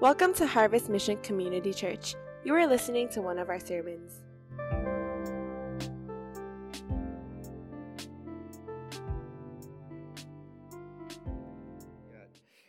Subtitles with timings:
[0.00, 2.14] Welcome to Harvest Mission Community Church.
[2.44, 4.20] You are listening to one of our sermons.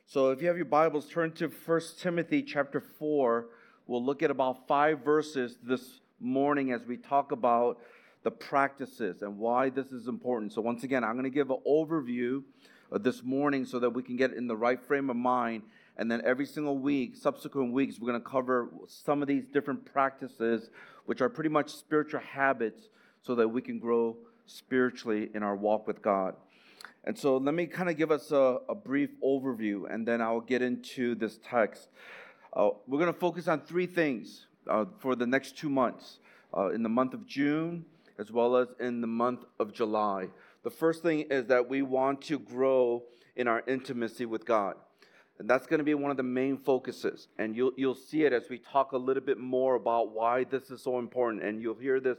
[0.08, 3.46] So if you have your Bibles, turn to 1 Timothy chapter 4.
[3.86, 7.78] We'll look at about five verses this morning as we talk about
[8.24, 10.52] the practices and why this is important.
[10.52, 12.42] So once again, I'm going to give an overview
[12.92, 15.62] this morning so that we can get in the right frame of mind.
[15.98, 19.86] And then every single week, subsequent weeks, we're going to cover some of these different
[19.86, 20.70] practices,
[21.06, 22.90] which are pretty much spiritual habits,
[23.22, 26.36] so that we can grow spiritually in our walk with God.
[27.04, 30.42] And so let me kind of give us a, a, brief overview, and then I'll
[30.42, 31.88] get into this text.
[32.54, 36.20] Uh, we're going to focus on three things uh, for the next two months
[36.56, 37.86] uh, in the month of June,
[38.18, 40.28] as well as in the month of July.
[40.64, 43.04] The first thing is that we want to grow
[43.36, 44.76] in our intimacy with God.
[45.40, 47.30] And that's going to be one of the main focuses.
[47.38, 50.70] And you'll, you'll see it as we talk a little bit more about why this
[50.70, 51.44] is so important.
[51.44, 52.18] And you'll hear this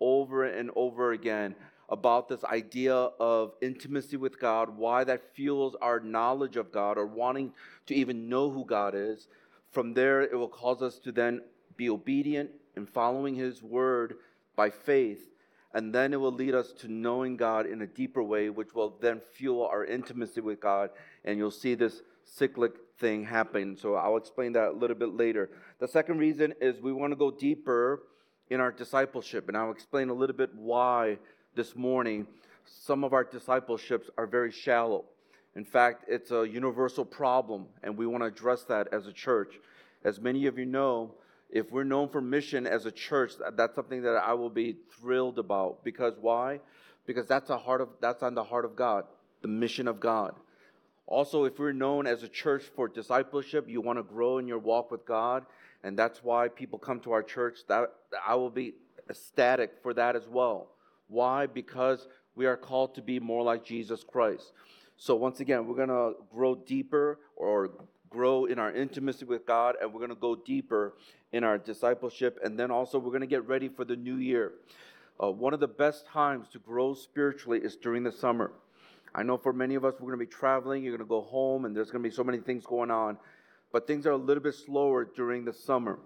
[0.00, 1.54] over and over again
[1.88, 7.06] about this idea of intimacy with God, why that fuels our knowledge of God or
[7.06, 7.52] wanting
[7.86, 9.28] to even know who God is.
[9.70, 11.42] From there, it will cause us to then
[11.76, 14.16] be obedient in following His word
[14.56, 15.30] by faith.
[15.74, 18.96] And then it will lead us to knowing God in a deeper way, which will
[19.00, 20.90] then fuel our intimacy with God.
[21.24, 23.76] And you'll see this cyclic thing happen.
[23.76, 25.50] So I'll explain that a little bit later.
[25.78, 28.02] The second reason is we want to go deeper
[28.50, 29.48] in our discipleship.
[29.48, 31.18] And I'll explain a little bit why
[31.54, 32.26] this morning,
[32.64, 35.04] some of our discipleships are very shallow.
[35.54, 39.54] In fact, it's a universal problem, and we want to address that as a church.
[40.04, 41.14] As many of you know,
[41.48, 45.38] if we're known for mission as a church, that's something that I will be thrilled
[45.38, 45.82] about.
[45.82, 46.60] Because why?
[47.06, 49.04] Because that's a heart of that's on the heart of God,
[49.40, 50.34] the mission of God.
[51.06, 54.58] Also, if we're known as a church for discipleship, you want to grow in your
[54.58, 55.46] walk with God,
[55.84, 57.60] and that's why people come to our church.
[57.68, 57.92] That
[58.26, 58.74] I will be
[59.08, 60.68] ecstatic for that as well.
[61.06, 61.46] Why?
[61.46, 64.52] Because we are called to be more like Jesus Christ.
[64.96, 67.70] So, once again, we're going to grow deeper or
[68.10, 70.94] grow in our intimacy with God, and we're going to go deeper
[71.32, 72.40] in our discipleship.
[72.42, 74.52] And then also, we're going to get ready for the new year.
[75.22, 78.50] Uh, one of the best times to grow spiritually is during the summer.
[79.16, 81.22] I know for many of us, we're going to be traveling, you're going to go
[81.22, 83.16] home, and there's going to be so many things going on.
[83.72, 85.98] But things are a little bit slower during the summer.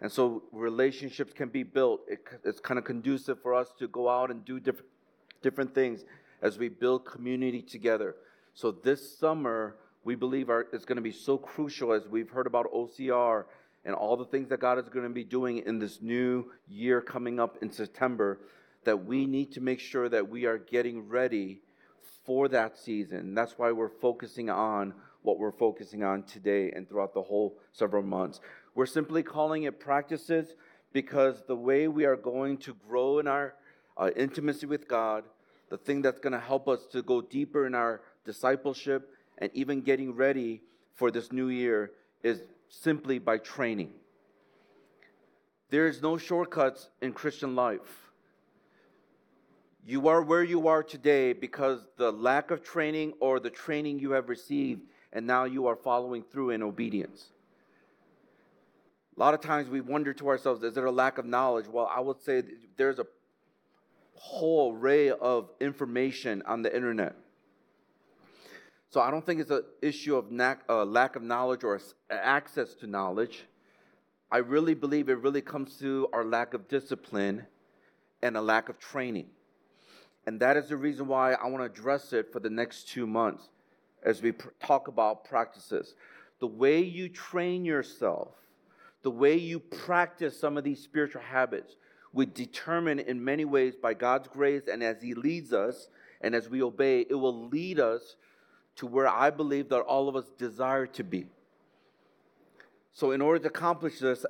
[0.00, 2.00] And so relationships can be built.
[2.08, 4.90] It, it's kind of conducive for us to go out and do different,
[5.42, 6.04] different things
[6.42, 8.16] as we build community together.
[8.54, 12.66] So this summer, we believe is going to be so crucial as we've heard about
[12.72, 13.44] OCR
[13.84, 17.00] and all the things that God is going to be doing in this new year
[17.00, 18.40] coming up in September,
[18.82, 21.60] that we need to make sure that we are getting ready
[22.26, 23.34] for that season.
[23.34, 24.92] That's why we're focusing on
[25.22, 28.40] what we're focusing on today and throughout the whole several months.
[28.74, 30.54] We're simply calling it practices
[30.92, 33.54] because the way we are going to grow in our
[33.96, 35.24] uh, intimacy with God,
[35.70, 39.80] the thing that's going to help us to go deeper in our discipleship and even
[39.80, 40.62] getting ready
[40.94, 43.92] for this new year is simply by training.
[45.70, 48.05] There is no shortcuts in Christian life.
[49.88, 54.10] You are where you are today because the lack of training or the training you
[54.10, 54.82] have received,
[55.12, 57.26] and now you are following through in obedience.
[59.16, 61.68] A lot of times we wonder to ourselves, is there a lack of knowledge?
[61.68, 62.42] Well, I would say
[62.76, 63.06] there's a
[64.14, 67.14] whole array of information on the internet.
[68.90, 70.26] So I don't think it's an issue of
[70.68, 71.80] uh, lack of knowledge or
[72.10, 73.44] access to knowledge.
[74.32, 77.46] I really believe it really comes to our lack of discipline
[78.20, 79.28] and a lack of training.
[80.26, 83.06] And that is the reason why I want to address it for the next two
[83.06, 83.48] months
[84.02, 85.94] as we pr- talk about practices.
[86.40, 88.28] The way you train yourself
[89.06, 91.76] the way you practice some of these spiritual habits
[92.12, 95.86] would determine in many ways by God's grace and as He leads us
[96.20, 98.16] and as we obey, it will lead us
[98.74, 101.26] to where I believe that all of us desire to be.
[102.92, 104.26] So, in order to accomplish this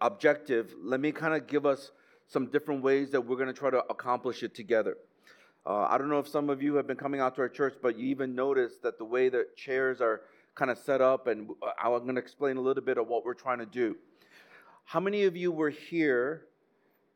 [0.00, 1.90] objective, let me kind of give us
[2.28, 4.96] some different ways that we're going to try to accomplish it together.
[5.68, 7.74] Uh, I don't know if some of you have been coming out to our church,
[7.82, 10.22] but you even noticed that the way that chairs are
[10.54, 13.22] kind of set up, and uh, I'm going to explain a little bit of what
[13.22, 13.94] we're trying to do.
[14.86, 16.46] How many of you were here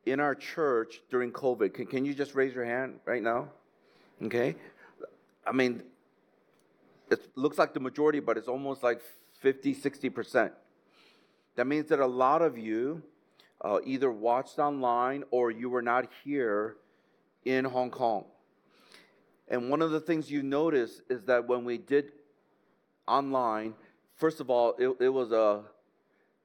[0.04, 1.72] in our church during COVID?
[1.72, 3.48] Can, can you just raise your hand right now?
[4.22, 4.54] Okay.
[5.46, 5.82] I mean,
[7.10, 9.00] it looks like the majority, but it's almost like
[9.40, 10.50] 50, 60%.
[11.56, 13.02] That means that a lot of you
[13.62, 16.76] uh, either watched online or you were not here
[17.46, 18.26] in Hong Kong.
[19.48, 22.12] And one of the things you notice is that when we did
[23.06, 23.74] online,
[24.16, 25.62] first of all, it, it was a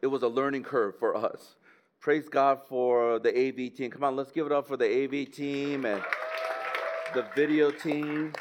[0.02, 1.56] it was a learning curve for us.
[2.00, 3.90] Praise God for the AV team.
[3.90, 6.04] Come on, let's give it up for the AV team and
[7.14, 8.34] the video team.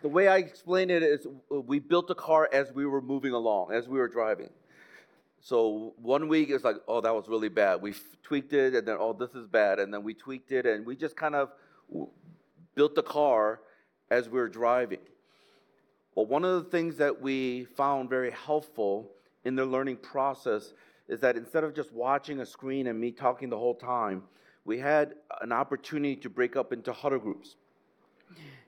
[0.00, 3.72] The way I explain it is we built the car as we were moving along,
[3.72, 4.50] as we were driving.
[5.40, 7.82] So one week it's like, oh, that was really bad.
[7.82, 10.86] We tweaked it, and then oh, this is bad, and then we tweaked it, and
[10.86, 11.50] we just kind of
[12.74, 13.60] built the car
[14.10, 15.00] as we were driving.
[16.14, 19.10] Well, one of the things that we found very helpful
[19.44, 20.72] in the learning process
[21.08, 24.22] is that instead of just watching a screen and me talking the whole time,
[24.64, 27.56] we had an opportunity to break up into huddle groups.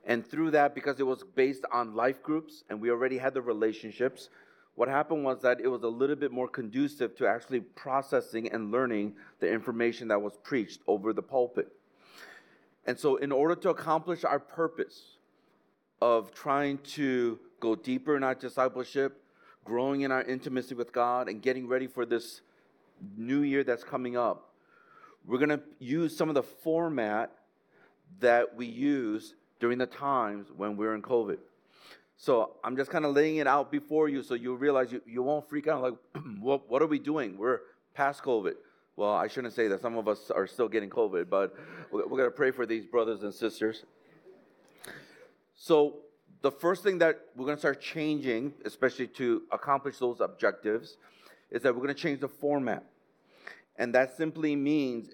[0.05, 3.41] And through that, because it was based on life groups and we already had the
[3.41, 4.29] relationships,
[4.75, 8.71] what happened was that it was a little bit more conducive to actually processing and
[8.71, 11.71] learning the information that was preached over the pulpit.
[12.85, 15.17] And so, in order to accomplish our purpose
[16.01, 19.23] of trying to go deeper in our discipleship,
[19.63, 22.41] growing in our intimacy with God, and getting ready for this
[23.15, 24.49] new year that's coming up,
[25.25, 27.31] we're going to use some of the format
[28.19, 31.37] that we use during the times when we're in COVID.
[32.17, 35.23] So I'm just kind of laying it out before you so you realize you, you
[35.23, 35.93] won't freak out like,
[36.39, 37.37] what, what are we doing?
[37.37, 37.61] We're
[37.93, 38.53] past COVID.
[39.01, 39.81] Well, I shouldn't say that.
[39.81, 41.55] Some of us are still getting COVID, but
[41.91, 43.83] we're, we're going to pray for these brothers and sisters.
[45.55, 46.01] So,
[46.43, 50.97] the first thing that we're going to start changing, especially to accomplish those objectives,
[51.49, 52.83] is that we're going to change the format.
[53.75, 55.09] And that simply means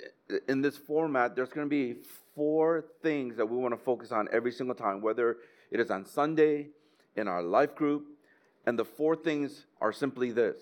[0.50, 1.96] in this format, there's going to be
[2.36, 5.38] four things that we want to focus on every single time, whether
[5.72, 6.68] it is on Sunday,
[7.16, 8.04] in our life group.
[8.66, 10.58] And the four things are simply this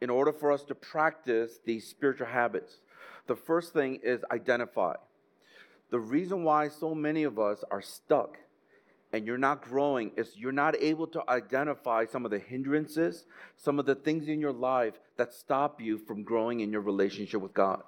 [0.00, 2.78] in order for us to practice these spiritual habits,
[3.26, 4.94] the first thing is identify.
[5.90, 8.38] The reason why so many of us are stuck
[9.12, 13.24] and you're not growing is you're not able to identify some of the hindrances,
[13.56, 17.40] some of the things in your life that stop you from growing in your relationship
[17.40, 17.82] with God.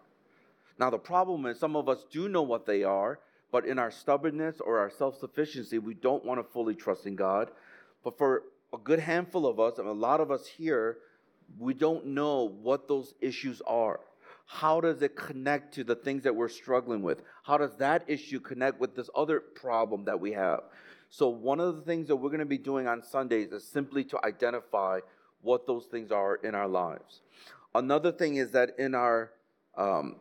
[0.78, 3.18] Now, the problem is some of us do know what they are,
[3.52, 7.16] but in our stubbornness or our self sufficiency, we don't want to fully trust in
[7.16, 7.50] God.
[8.02, 10.98] But for a good handful of us, and a lot of us here,
[11.58, 14.00] we don't know what those issues are.
[14.46, 17.22] How does it connect to the things that we're struggling with?
[17.44, 20.60] How does that issue connect with this other problem that we have?
[21.08, 24.04] So, one of the things that we're going to be doing on Sundays is simply
[24.04, 25.00] to identify
[25.42, 27.20] what those things are in our lives.
[27.74, 29.30] Another thing is that in our
[29.76, 30.16] um,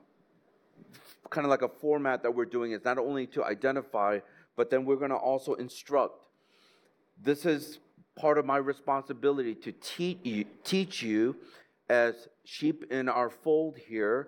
[1.29, 4.19] kind of like a format that we're doing is not only to identify,
[4.55, 6.25] but then we're going to also instruct.
[7.21, 7.79] This is
[8.19, 11.35] part of my responsibility to teach you, teach you
[11.89, 14.27] as sheep in our fold here.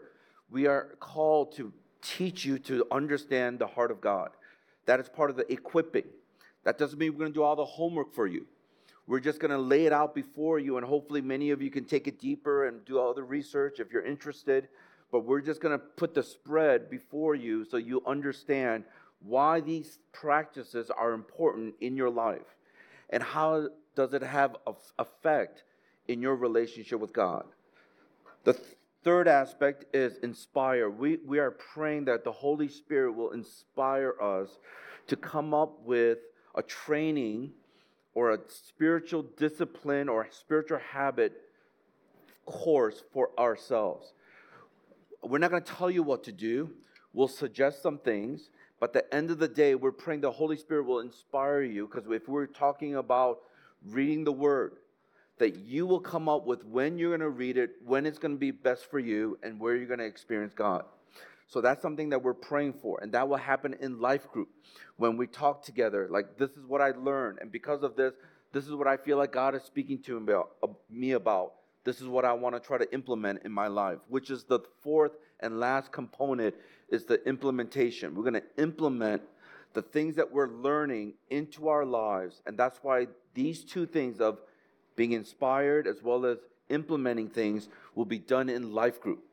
[0.49, 4.29] We are called to teach you to understand the heart of God.
[4.85, 6.05] That is part of the equipping.
[6.63, 8.45] That doesn't mean we're going to do all the homework for you.
[9.07, 11.83] We're just going to lay it out before you, and hopefully, many of you can
[11.83, 14.69] take it deeper and do all the research if you're interested.
[15.11, 18.85] But we're just going to put the spread before you so you understand
[19.19, 22.55] why these practices are important in your life
[23.09, 25.63] and how does it have an effect
[26.07, 27.45] in your relationship with God.
[28.43, 28.65] The th-
[29.03, 30.89] third aspect is inspire.
[30.89, 34.57] We, we are praying that the Holy Spirit will inspire us
[35.07, 36.19] to come up with
[36.55, 37.51] a training
[38.13, 41.33] or a spiritual discipline or spiritual habit
[42.45, 44.13] course for ourselves.
[45.23, 46.71] We're not going to tell you what to do.
[47.13, 50.57] We'll suggest some things, but at the end of the day, we're praying the Holy
[50.57, 53.39] Spirit will inspire you because if we're talking about
[53.85, 54.73] reading the Word,
[55.37, 58.33] that you will come up with when you're going to read it, when it's going
[58.33, 60.85] to be best for you, and where you're going to experience God.
[61.47, 64.49] So that's something that we're praying for, and that will happen in life group
[64.97, 66.07] when we talk together.
[66.09, 68.13] Like, this is what I learned, and because of this,
[68.53, 70.47] this is what I feel like God is speaking to
[70.89, 71.47] me about.
[71.47, 74.43] Uh, this is what I want to try to implement in my life, which is
[74.43, 76.53] the fourth and last component
[76.89, 78.13] is the implementation.
[78.13, 79.23] We're going to implement
[79.73, 82.41] the things that we're learning into our lives.
[82.45, 84.39] And that's why these two things of
[84.95, 86.37] being inspired as well as
[86.69, 89.23] implementing things will be done in life group.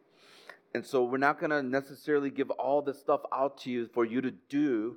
[0.75, 4.05] And so we're not going to necessarily give all this stuff out to you for
[4.05, 4.97] you to do,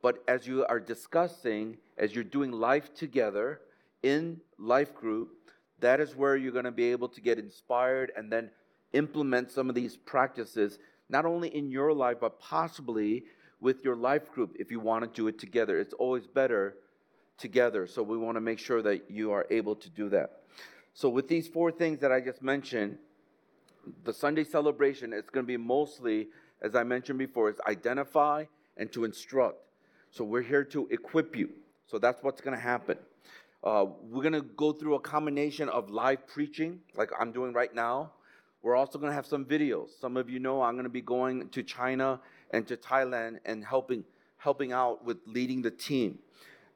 [0.00, 3.60] but as you are discussing, as you're doing life together
[4.02, 5.30] in life group,
[5.80, 8.50] that is where you're going to be able to get inspired and then
[8.92, 10.78] implement some of these practices
[11.08, 13.24] not only in your life, but possibly
[13.60, 15.78] with your life group if you want to do it together.
[15.78, 16.76] It's always better
[17.38, 17.86] together.
[17.86, 20.42] So we want to make sure that you are able to do that.
[20.98, 22.98] So, with these four things that I just mentioned,
[24.02, 26.26] the Sunday celebration is going to be mostly,
[26.60, 28.46] as I mentioned before, is identify
[28.76, 29.58] and to instruct.
[30.10, 31.50] So, we're here to equip you.
[31.86, 32.98] So, that's what's going to happen.
[33.62, 37.72] Uh, we're going to go through a combination of live preaching, like I'm doing right
[37.72, 38.10] now.
[38.62, 39.90] We're also going to have some videos.
[40.00, 42.18] Some of you know I'm going to be going to China
[42.50, 44.04] and to Thailand and helping
[44.38, 46.18] helping out with leading the team.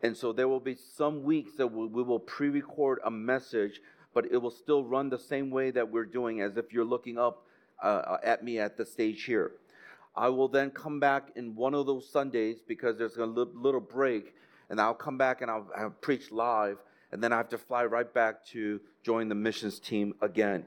[0.03, 3.81] And so there will be some weeks that we, will pre-record a message,
[4.13, 7.19] but it will still run the same way that we're doing as if you're looking
[7.19, 7.47] up
[7.81, 9.53] uh, at me at the stage here.
[10.15, 14.35] I will then come back in one of those Sundays because there's a little break,
[14.69, 16.79] and I'll come back and I'll, I'll preach live,
[17.13, 20.67] and then I have to fly right back to join the missions team again.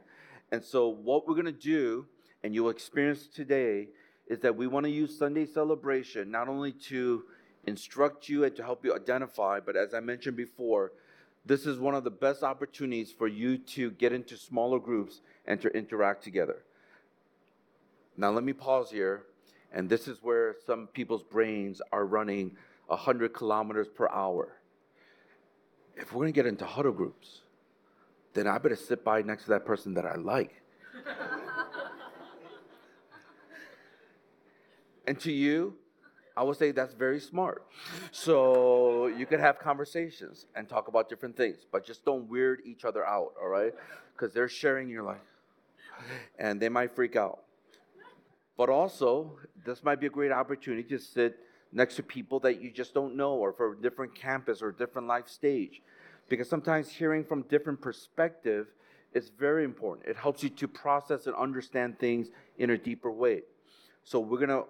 [0.51, 2.05] And so, what we're going to do,
[2.43, 3.89] and you'll experience today,
[4.27, 7.23] is that we want to use Sunday celebration not only to
[7.65, 10.91] instruct you and to help you identify, but as I mentioned before,
[11.45, 15.61] this is one of the best opportunities for you to get into smaller groups and
[15.61, 16.63] to interact together.
[18.17, 19.23] Now, let me pause here,
[19.71, 22.55] and this is where some people's brains are running
[22.87, 24.57] 100 kilometers per hour.
[25.95, 27.41] If we're going to get into huddle groups,
[28.33, 30.61] then I better sit by next to that person that I like.
[35.07, 35.75] and to you,
[36.37, 37.65] I would say that's very smart.
[38.11, 42.83] So you can have conversations and talk about different things, but just don't weird each
[42.83, 43.73] other out, all right?
[44.13, 45.17] Because they're sharing your life
[46.37, 47.39] and they might freak out.
[48.57, 51.39] But also, this might be a great opportunity to sit
[51.71, 55.07] next to people that you just don't know or for a different campus or different
[55.07, 55.81] life stage.
[56.27, 58.67] Because sometimes hearing from different perspective
[59.13, 60.07] is very important.
[60.07, 63.43] It helps you to process and understand things in a deeper way.
[64.03, 64.65] So we're going to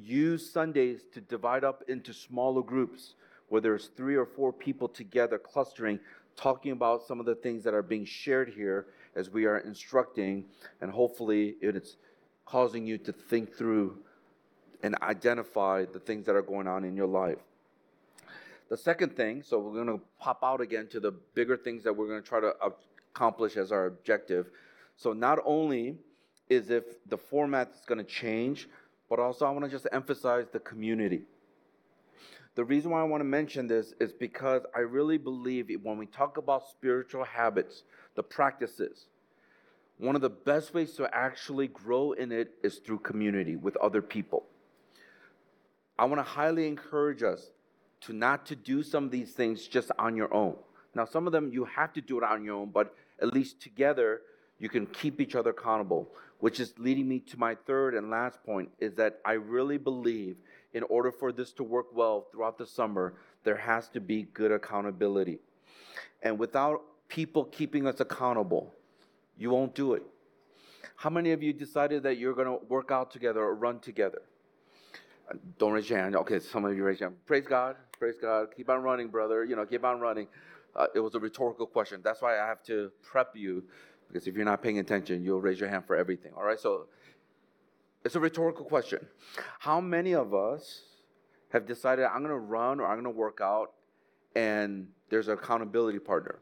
[0.00, 3.14] use Sundays to divide up into smaller groups
[3.48, 5.98] where there's three or four people together clustering,
[6.36, 10.44] talking about some of the things that are being shared here as we are instructing,
[10.80, 11.96] and hopefully it's
[12.46, 13.96] causing you to think through
[14.82, 17.38] and identify the things that are going on in your life.
[18.68, 21.94] The second thing, so we're going to pop out again to the bigger things that
[21.94, 22.54] we're going to try to
[23.12, 24.50] accomplish as our objective.
[24.96, 25.96] So not only
[26.48, 28.68] is if the format is going to change,
[29.14, 31.22] but also I want to just emphasize the community.
[32.56, 36.06] The reason why I want to mention this is because I really believe when we
[36.06, 37.84] talk about spiritual habits,
[38.16, 39.06] the practices,
[39.98, 44.02] one of the best ways to actually grow in it is through community with other
[44.02, 44.46] people.
[45.96, 47.50] I want to highly encourage us
[48.00, 50.56] to not to do some of these things just on your own.
[50.96, 52.92] Now, some of them you have to do it on your own, but
[53.22, 54.22] at least together
[54.58, 56.08] you can keep each other accountable
[56.44, 60.36] which is leading me to my third and last point is that I really believe
[60.74, 64.52] in order for this to work well throughout the summer, there has to be good
[64.52, 65.38] accountability.
[66.22, 68.74] And without people keeping us accountable,
[69.38, 70.02] you won't do it.
[70.96, 74.20] How many of you decided that you're going to work out together or run together?
[75.58, 76.14] Don't raise your hand.
[76.14, 77.24] Okay, some of you raise your hand.
[77.24, 77.76] Praise God.
[77.98, 78.48] Praise God.
[78.54, 79.46] Keep on running, brother.
[79.46, 80.26] You know, keep on running.
[80.76, 82.02] Uh, it was a rhetorical question.
[82.04, 83.64] That's why I have to prep you
[84.08, 86.32] because if you're not paying attention, you'll raise your hand for everything.
[86.36, 86.86] All right, so
[88.04, 89.06] it's a rhetorical question.
[89.58, 90.82] How many of us
[91.52, 93.72] have decided I'm going to run or I'm going to work out
[94.34, 96.38] and there's an accountability partner?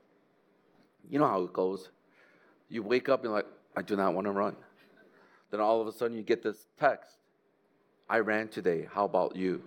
[1.09, 1.90] You know how it goes.
[2.69, 4.57] You wake up and you're like, I do not want to run.
[5.50, 7.19] Then all of a sudden you get this text
[8.12, 8.87] I ran today.
[8.92, 9.62] How about you?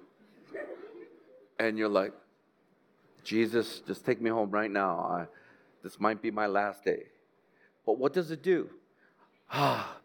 [1.59, 2.13] And you're like,
[3.23, 4.99] Jesus, just take me home right now.
[4.99, 5.25] I,
[5.81, 7.05] this might be my last day.
[7.85, 8.69] But what does it do?
[9.51, 9.97] Ah,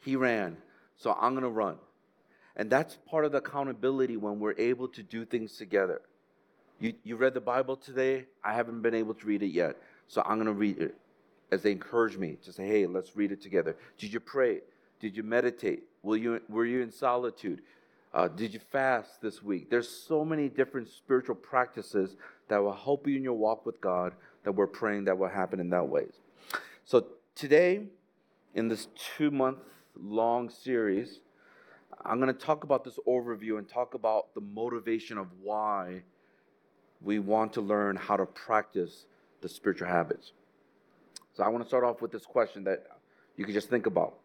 [0.00, 0.56] he ran,
[0.96, 1.76] so I'm going to run.
[2.56, 6.00] And that's part of the accountability when we're able to do things together.
[6.80, 8.26] You, you read the Bible today?
[8.42, 9.76] I haven't been able to read it yet,
[10.08, 10.96] so I'm going to read it
[11.50, 13.76] as they encourage me to say, hey, let's read it together.
[13.98, 14.60] Did you pray?
[15.00, 15.84] Did you meditate?
[16.04, 17.62] You, were you in solitude?
[18.12, 19.70] Uh, did you fast this week?
[19.70, 22.16] There's so many different spiritual practices
[22.48, 24.12] that will help you in your walk with God
[24.44, 26.12] that we're praying that will happen in that ways.
[26.86, 27.84] So today,
[28.54, 29.58] in this two month
[29.96, 31.20] long series,
[32.04, 36.02] I'm going to talk about this overview and talk about the motivation of why
[37.00, 39.06] we want to learn how to practice
[39.40, 40.32] the spiritual habits.
[41.32, 42.86] So I want to start off with this question that
[43.36, 44.18] you can just think about.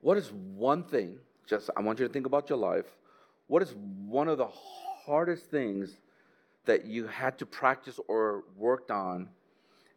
[0.00, 2.86] What is one thing, just I want you to think about your life,
[3.46, 3.74] what is
[4.06, 4.48] one of the
[5.06, 5.98] hardest things
[6.64, 9.28] that you had to practice or worked on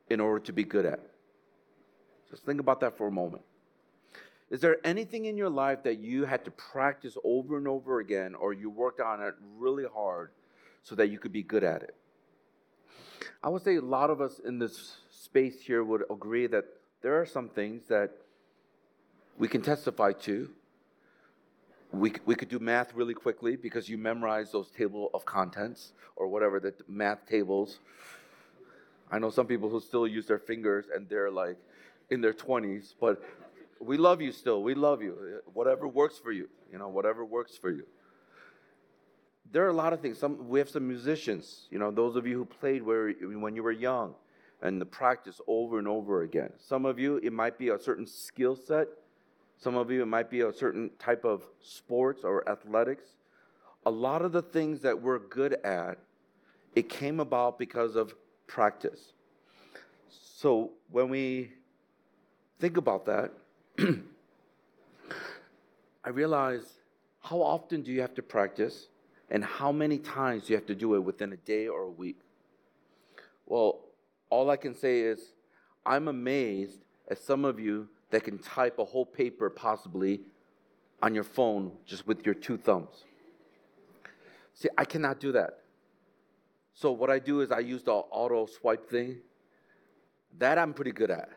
[0.09, 0.99] in order to be good at?
[2.29, 3.43] Just think about that for a moment.
[4.49, 8.35] Is there anything in your life that you had to practice over and over again,
[8.35, 10.31] or you worked on it really hard
[10.83, 11.95] so that you could be good at it?
[13.43, 16.65] I would say a lot of us in this space here would agree that
[17.01, 18.11] there are some things that
[19.37, 20.49] we can testify to.
[21.91, 26.27] we, we could do math really quickly because you memorize those table of contents or
[26.27, 27.79] whatever the math tables.
[29.11, 31.57] I know some people who still use their fingers and they're like
[32.09, 33.21] in their 20s, but
[33.79, 34.63] we love you still.
[34.63, 35.41] We love you.
[35.53, 37.85] Whatever works for you, you know, whatever works for you.
[39.51, 40.17] There are a lot of things.
[40.17, 43.63] Some we have some musicians, you know, those of you who played where when you
[43.63, 44.15] were young
[44.61, 46.51] and the practice over and over again.
[46.57, 48.87] Some of you it might be a certain skill set
[49.57, 53.05] some of you, it might be a certain type of sports or athletics.
[53.85, 55.97] A lot of the things that we're good at,
[56.75, 58.13] it came about because of
[58.47, 59.13] practice.
[60.09, 61.51] So when we
[62.59, 63.31] think about that,
[66.03, 66.73] I realize
[67.21, 68.87] how often do you have to practice
[69.29, 71.89] and how many times do you have to do it within a day or a
[71.89, 72.19] week?
[73.45, 73.79] Well,
[74.29, 75.33] all I can say is
[75.85, 80.21] I'm amazed at some of you that can type a whole paper possibly
[81.01, 83.03] on your phone just with your two thumbs.
[84.53, 85.59] See, I cannot do that.
[86.73, 89.17] So what I do is I use the auto swipe thing.
[90.37, 91.29] That I'm pretty good at.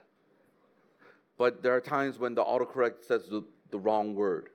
[1.38, 4.50] But there are times when the autocorrect says the, the wrong word.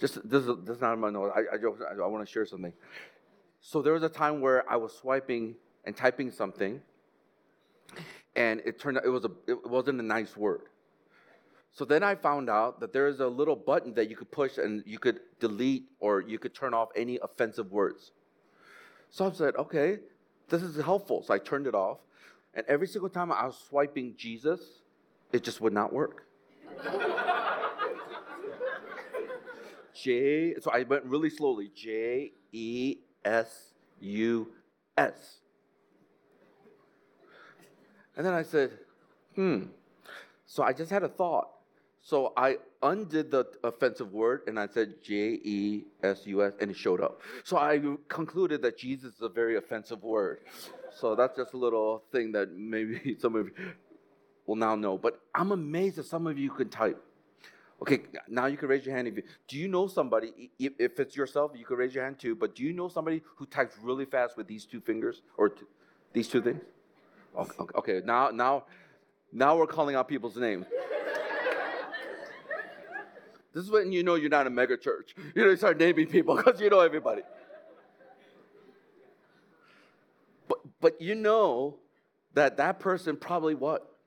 [0.00, 1.32] Just this is, this is not my note.
[1.34, 2.72] I, I, I want to share something.
[3.60, 6.80] So there was a time where I was swiping and typing something,
[8.36, 10.62] and it turned out it was a it wasn't a nice word.
[11.72, 14.58] So then I found out that there is a little button that you could push
[14.58, 18.12] and you could delete or you could turn off any offensive words.
[19.10, 19.98] So I said, okay,
[20.48, 21.22] this is helpful.
[21.22, 21.98] So I turned it off.
[22.54, 24.60] And every single time I was swiping Jesus,
[25.32, 26.24] it just would not work.
[29.94, 34.48] J, so I went really slowly J E S U
[34.96, 35.40] S.
[38.16, 38.70] And then I said,
[39.34, 39.64] hmm.
[40.46, 41.50] So I just had a thought.
[42.00, 46.70] So I undid the offensive word and I said J E S U S and
[46.70, 47.20] it showed up.
[47.44, 50.38] So I concluded that Jesus is a very offensive word.
[50.96, 53.52] So that's just a little thing that maybe some of you
[54.48, 54.98] will now know.
[54.98, 57.00] But I'm amazed that some of you can type.
[57.80, 59.06] Okay, now you can raise your hand.
[59.06, 60.50] If you, do you know somebody?
[60.58, 62.34] If, it's yourself, you can raise your hand too.
[62.34, 65.62] But do you know somebody who types really fast with these two fingers or t-
[66.12, 66.60] these two things?
[67.38, 68.64] Okay, okay, now now
[69.32, 70.66] now we're calling out people's names.
[73.54, 75.16] This is when you know you're not a mega church.
[75.34, 77.22] You know, you start naming people because you know everybody.
[80.46, 81.76] But, but you know
[82.34, 83.97] that that person probably what?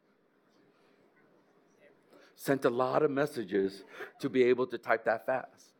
[2.42, 3.84] Sent a lot of messages
[4.20, 5.76] to be able to type that fast.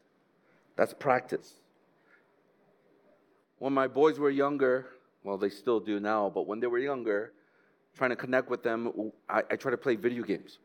[0.76, 1.56] That's practice.
[3.58, 4.86] When my boys were younger,
[5.24, 7.34] well, they still do now, but when they were younger,
[7.98, 10.60] trying to connect with them, I, I try to play video games.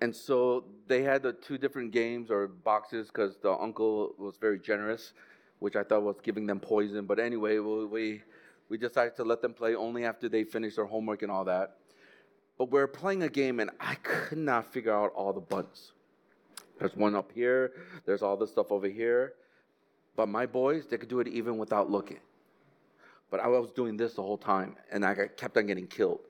[0.00, 4.58] And so they had the two different games or boxes because the uncle was very
[4.58, 5.12] generous,
[5.58, 7.04] which I thought was giving them poison.
[7.04, 8.22] But anyway, we,
[8.70, 11.76] we decided to let them play only after they finished their homework and all that.
[12.58, 15.92] But we're playing a game and I could not figure out all the buttons.
[16.78, 17.72] There's one up here,
[18.04, 19.34] there's all this stuff over here.
[20.14, 22.20] But my boys, they could do it even without looking.
[23.30, 26.20] But I was doing this the whole time and I kept on getting killed.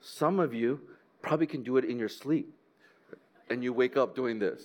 [0.00, 0.80] Some of you
[1.22, 2.52] probably can do it in your sleep
[3.50, 4.62] and you wake up doing this.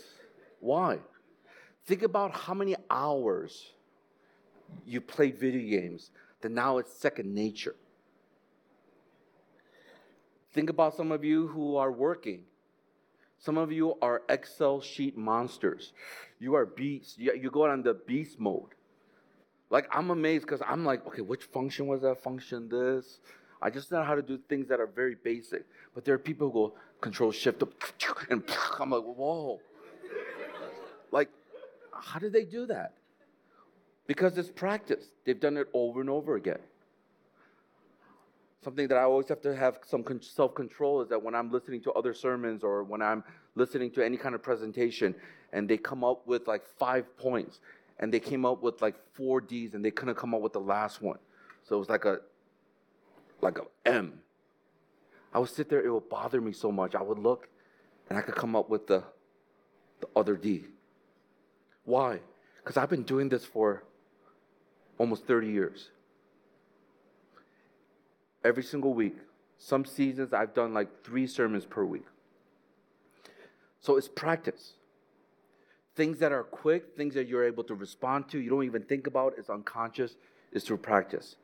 [0.59, 0.99] Why?
[1.85, 3.71] Think about how many hours
[4.85, 7.75] you played video games that now it's second nature.
[10.53, 12.43] Think about some of you who are working.
[13.39, 15.93] Some of you are Excel sheet monsters.
[16.39, 17.17] You are beasts.
[17.17, 18.75] You go on the beast mode.
[19.69, 22.67] Like, I'm amazed because I'm like, okay, which function was that function?
[22.69, 23.19] This.
[23.61, 25.65] I just know how to do things that are very basic.
[25.95, 27.63] But there are people who go control shift
[28.29, 28.43] and
[28.79, 29.59] I'm like, whoa.
[31.11, 31.29] like,
[31.93, 32.93] how did they do that?
[34.07, 35.05] Because it's practice.
[35.25, 36.59] They've done it over and over again.
[38.63, 41.81] Something that I always have to have some self control is that when I'm listening
[41.81, 43.23] to other sermons or when I'm
[43.55, 45.15] listening to any kind of presentation
[45.51, 47.59] and they come up with like five points
[47.99, 50.59] and they came up with like four D's and they couldn't come up with the
[50.59, 51.17] last one.
[51.63, 52.19] So it was like a
[53.41, 54.19] like a M.
[55.33, 56.93] I would sit there, it would bother me so much.
[56.93, 57.47] I would look
[58.09, 59.03] and I could come up with the,
[60.01, 60.65] the other D.
[61.85, 62.19] Why?
[62.57, 63.83] Because I've been doing this for
[64.97, 65.89] almost 30 years.
[68.43, 69.17] Every single week.
[69.57, 72.05] Some seasons I've done like three sermons per week.
[73.79, 74.73] So it's practice.
[75.95, 79.07] Things that are quick, things that you're able to respond to, you don't even think
[79.07, 80.15] about, it's unconscious,
[80.51, 81.35] is through practice.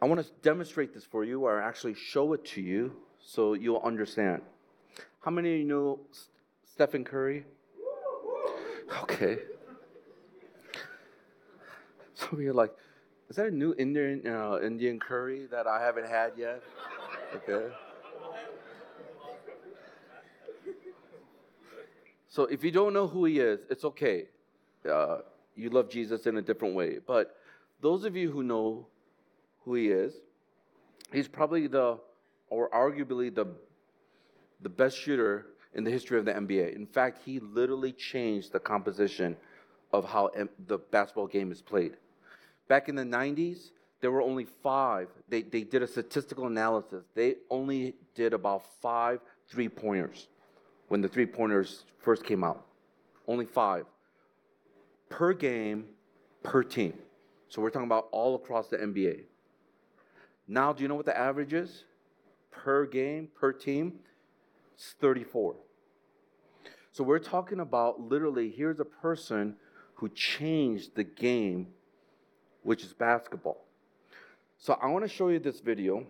[0.00, 3.82] I want to demonstrate this for you or actually show it to you so you'll
[3.84, 4.42] understand.
[5.20, 6.00] How many of you know
[6.64, 7.44] Stephen Curry?
[9.02, 9.38] Okay.
[12.14, 12.72] So you're like,
[13.32, 16.62] is that a new Indian uh, Indian curry that I haven't had yet?
[17.34, 17.74] Okay.
[22.28, 24.26] So if you don't know who he is, it's okay.
[24.86, 25.20] Uh,
[25.56, 26.98] you love Jesus in a different way.
[27.06, 27.36] But
[27.80, 28.86] those of you who know
[29.64, 30.12] who he is,
[31.10, 31.98] he's probably the,
[32.50, 33.46] or arguably the,
[34.60, 36.76] the best shooter in the history of the NBA.
[36.76, 39.38] In fact, he literally changed the composition
[39.90, 40.30] of how
[40.66, 41.96] the basketball game is played.
[42.72, 43.68] Back in the 90s,
[44.00, 45.08] there were only five.
[45.28, 47.04] They, they did a statistical analysis.
[47.14, 50.28] They only did about five three pointers
[50.88, 52.64] when the three pointers first came out.
[53.28, 53.84] Only five
[55.10, 55.84] per game,
[56.42, 56.94] per team.
[57.50, 59.24] So we're talking about all across the NBA.
[60.48, 61.84] Now, do you know what the average is?
[62.50, 63.98] Per game, per team?
[64.72, 65.56] It's 34.
[66.90, 69.56] So we're talking about literally here's a person
[69.96, 71.66] who changed the game,
[72.62, 73.64] which is basketball.
[74.58, 76.06] So I want to show you this video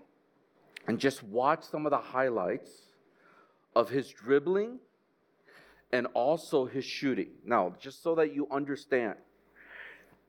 [0.86, 2.70] and just watch some of the highlights
[3.74, 4.78] of his dribbling
[5.92, 7.30] and also his shooting.
[7.44, 9.14] Now, just so that you understand,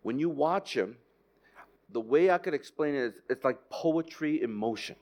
[0.04, 0.98] when you watch him,
[1.90, 4.96] the way I could explain it is it's like poetry in motion.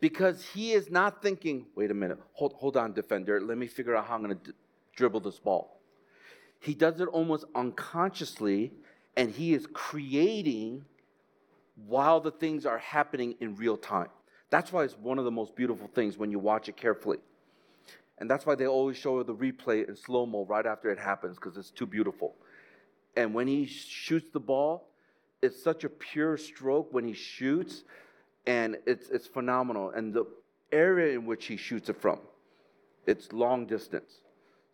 [0.00, 3.96] Because he is not thinking, wait a minute, hold, hold on, defender, let me figure
[3.96, 4.56] out how I'm going to d-
[4.94, 5.80] dribble this ball.
[6.60, 8.72] He does it almost unconsciously,
[9.18, 10.84] and he is creating
[11.88, 14.08] while the things are happening in real time.
[14.48, 17.18] That's why it's one of the most beautiful things when you watch it carefully.
[18.18, 21.36] And that's why they always show the replay in slow mo right after it happens
[21.36, 22.36] because it's too beautiful.
[23.16, 24.88] And when he shoots the ball,
[25.42, 27.82] it's such a pure stroke when he shoots,
[28.46, 29.90] and it's, it's phenomenal.
[29.90, 30.26] And the
[30.70, 32.20] area in which he shoots it from,
[33.06, 34.12] it's long distance.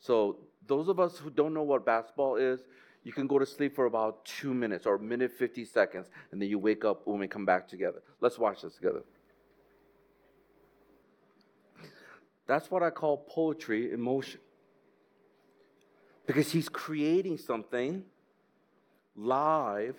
[0.01, 2.61] So, those of us who don't know what basketball is,
[3.05, 6.41] you can go to sleep for about two minutes or a minute 50 seconds, and
[6.41, 8.03] then you wake up when we come back together.
[8.21, 9.03] Let's watch this together.
[12.47, 14.41] That's what I call poetry in motion.
[16.27, 18.05] Because he's creating something
[19.15, 19.97] live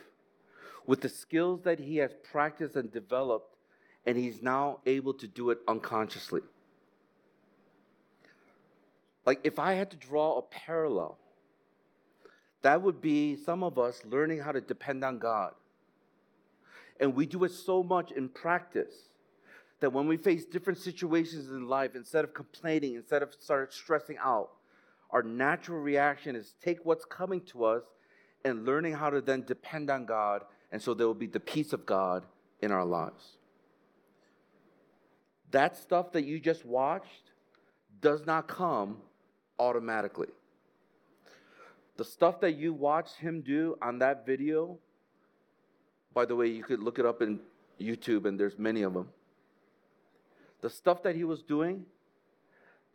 [0.87, 3.55] with the skills that he has practiced and developed,
[4.05, 6.41] and he's now able to do it unconsciously.
[9.25, 11.17] Like if I had to draw a parallel,
[12.65, 15.53] that would be some of us learning how to depend on God.
[16.99, 19.09] And we do it so much in practice
[19.81, 24.17] that when we face different situations in life, instead of complaining, instead of start stressing
[24.17, 24.49] out,
[25.11, 27.83] our natural reaction is take what's coming to us
[28.43, 31.71] and learning how to then depend on God, and so there will be the peace
[31.71, 32.25] of God
[32.63, 33.37] in our lives.
[35.51, 37.29] That stuff that you just watched
[38.01, 38.97] does not come
[39.59, 40.29] automatically.
[41.97, 44.77] The stuff that you watched him do on that video,
[46.13, 47.39] by the way, you could look it up in
[47.79, 49.07] YouTube, and there's many of them
[50.65, 51.85] the stuff that he was doing,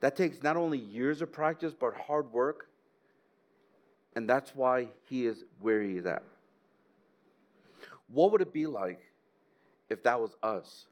[0.00, 2.68] that takes not only years of practice, but hard work.
[4.16, 6.24] And that's why he is where he is at.
[8.08, 9.00] What would it be like
[9.88, 10.86] if that was us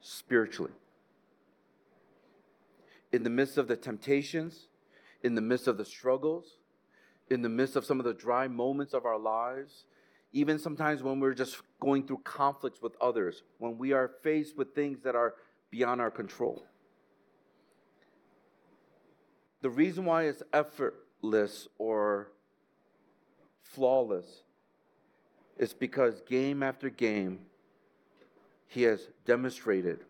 [0.00, 0.72] spiritually?
[3.12, 4.66] In the midst of the temptations,
[5.22, 6.56] in the midst of the struggles,
[7.30, 9.84] in the midst of some of the dry moments of our lives,
[10.32, 14.74] even sometimes when we're just going through conflicts with others, when we are faced with
[14.74, 15.34] things that are
[15.70, 16.64] beyond our control.
[19.60, 22.32] The reason why it's effortless or
[23.62, 24.42] flawless
[25.56, 27.40] is because game after game,
[28.66, 30.00] he has demonstrated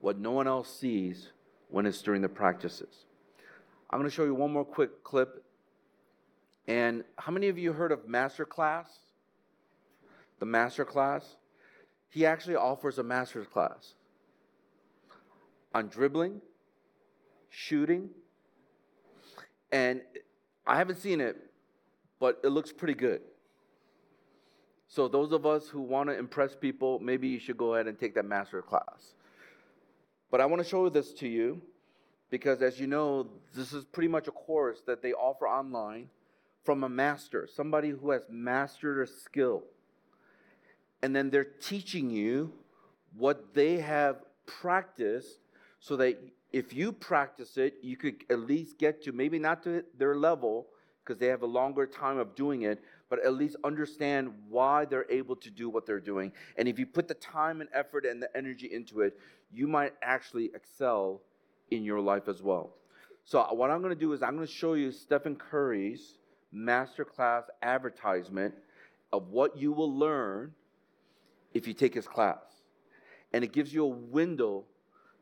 [0.00, 1.28] what no one else sees
[1.68, 3.04] when it's during the practices.
[3.90, 5.44] I'm going to show you one more quick clip.
[6.66, 8.88] And how many of you heard of Master Class?
[10.38, 11.36] The Master Class?
[12.08, 13.94] He actually offers a Master Class
[15.74, 16.40] on dribbling,
[17.48, 18.10] shooting,
[19.72, 20.02] and
[20.66, 21.36] I haven't seen it,
[22.18, 23.22] but it looks pretty good.
[24.88, 27.98] So those of us who want to impress people, maybe you should go ahead and
[27.98, 29.14] take that master class.
[30.32, 31.62] But I want to show this to you
[32.28, 36.08] because as you know, this is pretty much a course that they offer online
[36.64, 39.62] from a master, somebody who has mastered a skill.
[41.02, 42.52] And then they're teaching you
[43.16, 45.38] what they have practiced
[45.80, 46.18] so that
[46.52, 50.66] if you practice it, you could at least get to maybe not to their level
[51.02, 55.10] because they have a longer time of doing it, but at least understand why they're
[55.10, 56.30] able to do what they're doing.
[56.56, 59.18] And if you put the time and effort and the energy into it,
[59.52, 61.22] you might actually excel
[61.70, 62.74] in your life as well.
[63.24, 66.18] So, what I'm going to do is I'm going to show you Stephen Curry's
[66.54, 68.54] masterclass advertisement
[69.12, 70.52] of what you will learn
[71.54, 72.38] if you take his class.
[73.32, 74.64] And it gives you a window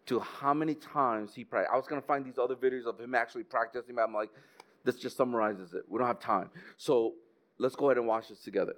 [0.07, 1.73] to how many times he practiced.
[1.73, 4.31] I was going to find these other videos of him actually practicing, but I'm like,
[4.85, 5.83] this just summarizes it.
[5.89, 6.51] We don't have time.
[6.79, 7.15] So
[7.59, 8.75] let's go ahead and watch this together.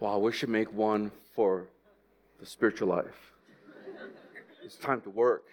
[0.00, 1.68] Wow, we should make one for
[2.40, 3.32] the spiritual life.
[4.64, 5.44] It's time to work.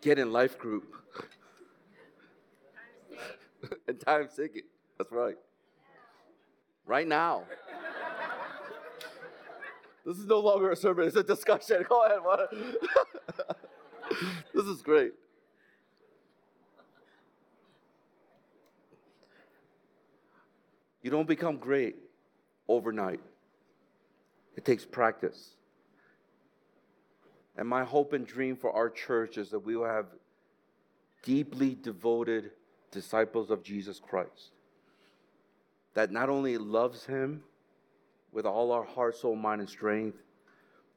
[0.00, 0.94] Get in life group.
[3.88, 4.64] and time ticket.
[4.98, 5.36] That's right.
[6.86, 7.44] Right now.
[10.04, 11.84] This is no longer a sermon, it's a discussion.
[11.88, 12.20] Go ahead.
[14.54, 15.12] This is great.
[21.02, 21.96] You don't become great
[22.68, 23.20] overnight,
[24.56, 25.56] it takes practice.
[27.56, 30.06] And my hope and dream for our church is that we will have
[31.22, 32.50] deeply devoted
[32.94, 34.52] disciples of Jesus Christ
[35.94, 37.42] that not only loves him
[38.32, 40.18] with all our heart, soul, mind, and strength,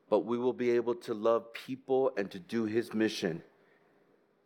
[0.10, 3.44] but we will be able to love people and to do his mission.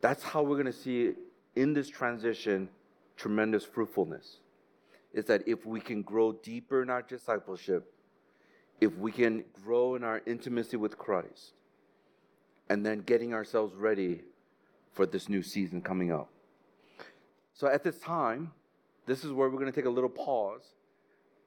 [0.01, 1.13] That's how we're going to see
[1.55, 2.69] in this transition
[3.15, 4.37] tremendous fruitfulness.
[5.13, 7.93] Is that if we can grow deeper in our discipleship,
[8.79, 11.53] if we can grow in our intimacy with Christ,
[12.69, 14.21] and then getting ourselves ready
[14.93, 16.29] for this new season coming up.
[17.61, 18.49] So at this time,
[19.05, 20.63] this is where we're going to take a little pause.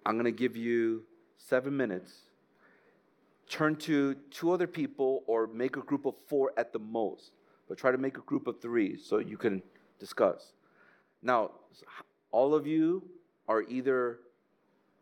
[0.07, 1.03] I'm going to give you
[1.39, 2.13] seven minutes.
[3.51, 7.33] Turn to two other people or make a group of four at the most,
[7.69, 9.61] but try to make a group of three so you can
[9.99, 10.53] discuss.
[11.21, 11.51] Now,
[12.31, 13.03] all of you
[13.49, 14.21] are either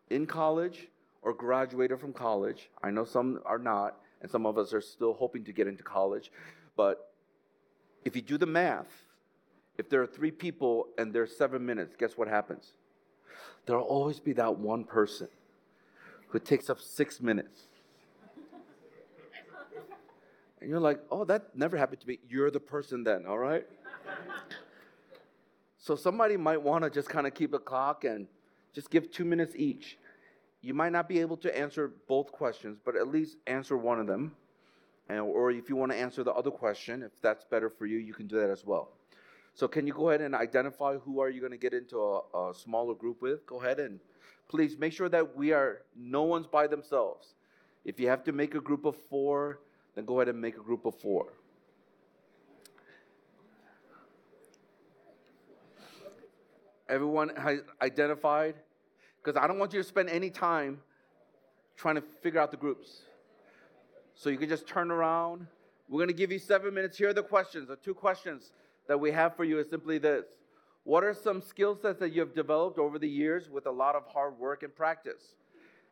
[0.08, 0.88] in college
[1.20, 2.70] or graduated from college.
[2.82, 5.82] I know some are not, and some of us are still hoping to get into
[5.82, 6.32] college.
[6.74, 7.12] But
[8.02, 8.88] if you do the math,
[9.78, 12.72] if there are three people and there's seven minutes, guess what happens?
[13.66, 15.28] There'll always be that one person
[16.28, 17.68] who takes up six minutes.
[20.60, 22.18] And you're like, oh, that never happened to me.
[22.28, 23.66] You're the person then, all right?
[25.76, 28.28] so somebody might want to just kind of keep a clock and
[28.72, 29.98] just give two minutes each.
[30.60, 34.06] You might not be able to answer both questions, but at least answer one of
[34.06, 34.36] them.
[35.08, 37.98] And, or if you want to answer the other question, if that's better for you,
[37.98, 38.90] you can do that as well.
[39.54, 42.50] So can you go ahead and identify who are you going to get into a,
[42.50, 43.44] a smaller group with?
[43.46, 44.00] Go ahead and
[44.48, 47.34] please make sure that we are no one's by themselves.
[47.84, 49.60] If you have to make a group of four,
[49.94, 51.34] then go ahead and make a group of four.
[56.88, 58.54] Everyone has identified?
[59.22, 60.80] Because I don't want you to spend any time
[61.76, 63.02] trying to figure out the groups.
[64.14, 65.46] So you can just turn around.
[65.88, 66.98] We're going to give you seven minutes.
[66.98, 67.68] Here are the questions.
[67.68, 68.50] The two questions
[68.88, 70.26] that we have for you is simply this
[70.84, 73.94] What are some skill sets that you have developed over the years with a lot
[73.94, 75.34] of hard work and practice?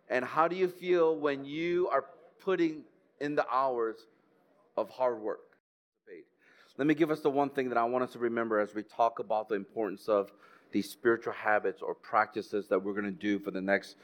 [0.09, 2.05] And how do you feel when you are
[2.41, 2.83] putting
[3.21, 4.07] in the hours
[4.77, 5.41] of hard work?
[6.81, 8.83] Let me give us the one thing that I want us to remember as we
[8.83, 10.33] talk about the importance of
[10.73, 13.97] these spiritual habits or practices that we're going to do for the next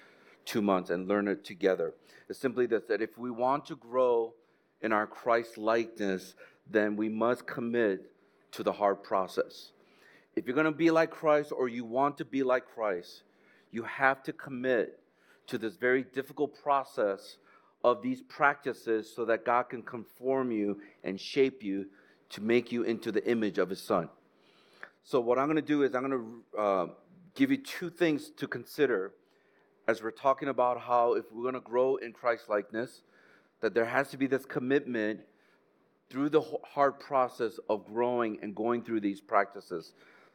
[0.45, 1.95] two months and learn it together.
[2.29, 4.35] It's simply this that if we want to grow
[4.83, 6.35] in our Christ likeness,
[6.69, 8.11] then we must commit
[8.57, 9.71] to the hard process.
[10.35, 13.23] If you're going to be like Christ or you want to be like Christ,
[13.71, 14.99] you have to commit
[15.49, 17.37] to this very difficult process
[17.85, 21.87] of these practices so that God can conform you and shape you
[22.31, 24.09] to make you into the image of His Son.
[25.05, 26.87] So, what I'm going to do is I'm going to uh,
[27.35, 29.13] give you two things to consider
[29.87, 33.03] as we're talking about how if we're going to grow in Christ likeness,
[33.61, 35.21] that there has to be this commitment
[36.11, 39.93] through the hard process of growing and going through these practices.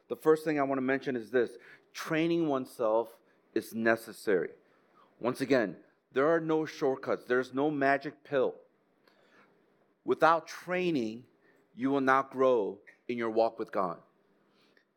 [0.10, 1.52] The first thing I want to mention is this
[1.94, 3.10] training oneself
[3.54, 4.50] is necessary.
[5.20, 5.76] Once again,
[6.14, 8.56] there are no shortcuts, there's no magic pill.
[10.04, 11.24] Without training,
[11.76, 13.98] you will not grow in your walk with God.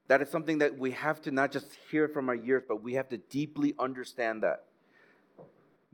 [0.08, 2.94] That is something that we have to not just hear from our ears, but we
[2.94, 4.64] have to deeply understand that.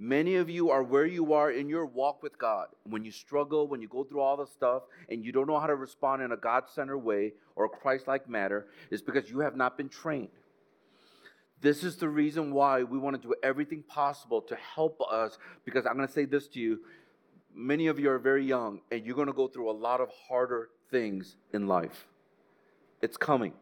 [0.02, 2.68] Many of you are where you are in your walk with God.
[2.84, 5.66] When you struggle, when you go through all the stuff, and you don't know how
[5.66, 9.56] to respond in a God centered way or Christ like manner, is because you have
[9.56, 10.30] not been trained.
[11.60, 15.36] This is the reason why we want to do everything possible to help us.
[15.66, 16.80] Because I'm going to say this to you
[17.54, 20.08] many of you are very young, and you're going to go through a lot of
[20.28, 22.06] harder things in life.
[23.02, 23.52] It's coming.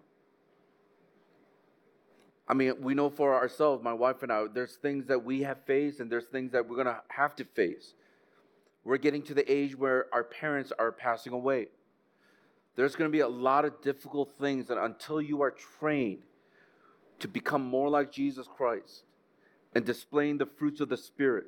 [2.48, 5.58] I mean, we know for ourselves, my wife and I, there's things that we have
[5.66, 7.92] faced and there's things that we're going to have to face.
[8.84, 11.66] We're getting to the age where our parents are passing away.
[12.74, 16.22] There's going to be a lot of difficult things, and until you are trained
[17.18, 19.02] to become more like Jesus Christ
[19.74, 21.46] and displaying the fruits of the Spirit,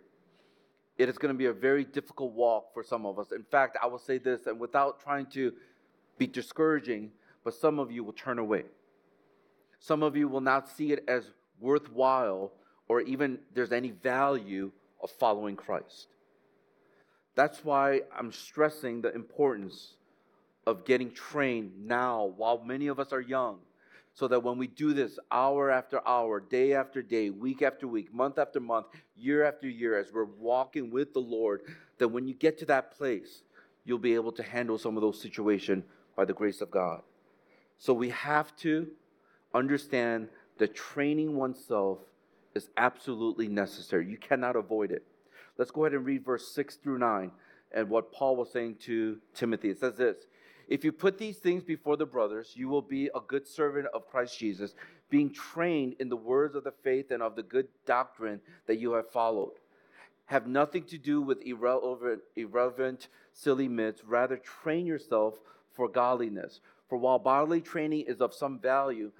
[0.99, 3.33] it is going to be a very difficult walk for some of us.
[3.33, 5.53] In fact, I will say this, and without trying to
[6.19, 8.65] be discouraging, but some of you will turn away.
[9.81, 11.25] Some of you will not see it as
[11.59, 12.53] worthwhile
[12.87, 14.71] or even there's any value
[15.03, 16.09] of following Christ.
[17.35, 19.95] That's why I'm stressing the importance
[20.67, 23.59] of getting trained now while many of us are young
[24.13, 28.13] so that when we do this hour after hour, day after day, week after week,
[28.13, 31.63] month after month, year after year, as we're walking with the Lord,
[31.99, 33.43] that when you get to that place,
[33.85, 35.85] you'll be able to handle some of those situations
[36.17, 37.03] by the grace of God.
[37.79, 38.89] So we have to
[39.55, 41.99] understand that training oneself
[42.55, 44.07] is absolutely necessary.
[44.07, 45.05] You cannot avoid it.
[45.59, 47.31] Let's go ahead and read verse 6 through 9
[47.73, 49.71] and what Paul was saying to Timothy.
[49.71, 50.17] It says this
[50.71, 54.09] if you put these things before the brothers, you will be a good servant of
[54.09, 54.75] Christ Jesus,
[55.11, 58.93] being trained in the words of the faith and of the good doctrine that you
[58.93, 59.55] have followed.
[60.27, 64.05] Have nothing to do with irrelevant, irrelevant silly myths.
[64.05, 65.41] Rather, train yourself
[65.73, 66.61] for godliness.
[66.89, 69.11] For while bodily training is of some value,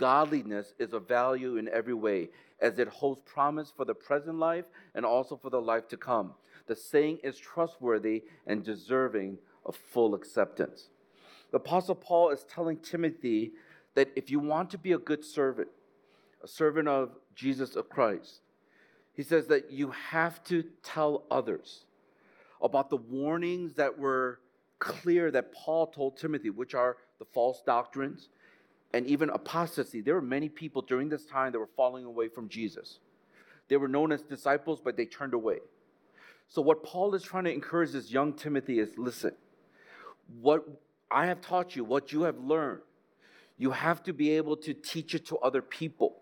[0.00, 4.64] godliness is of value in every way, as it holds promise for the present life
[4.94, 6.32] and also for the life to come.
[6.68, 9.36] The saying is trustworthy and deserving
[9.66, 10.88] of full acceptance.
[11.50, 13.52] The Apostle Paul is telling Timothy
[13.94, 15.68] that if you want to be a good servant,
[16.42, 18.40] a servant of Jesus of Christ,
[19.12, 21.84] he says that you have to tell others
[22.62, 24.40] about the warnings that were
[24.78, 28.30] clear that Paul told Timothy, which are the false doctrines
[28.92, 30.00] and even apostasy.
[30.00, 32.98] There were many people during this time that were falling away from Jesus.
[33.68, 35.58] They were known as disciples, but they turned away.
[36.48, 39.32] So, what Paul is trying to encourage this young Timothy is listen,
[40.40, 40.64] what
[41.10, 42.80] I have taught you what you have learned.
[43.58, 46.16] You have to be able to teach it to other people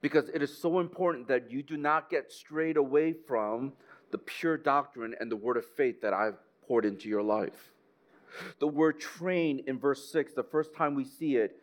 [0.00, 3.72] because it is so important that you do not get strayed away from
[4.10, 7.70] the pure doctrine and the word of faith that I've poured into your life.
[8.58, 11.56] The word train in verse 6, the first time we see it,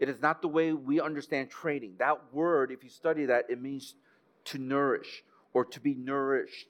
[0.00, 1.94] it is not the way we understand training.
[1.98, 3.94] That word, if you study that, it means
[4.46, 6.68] to nourish or to be nourished.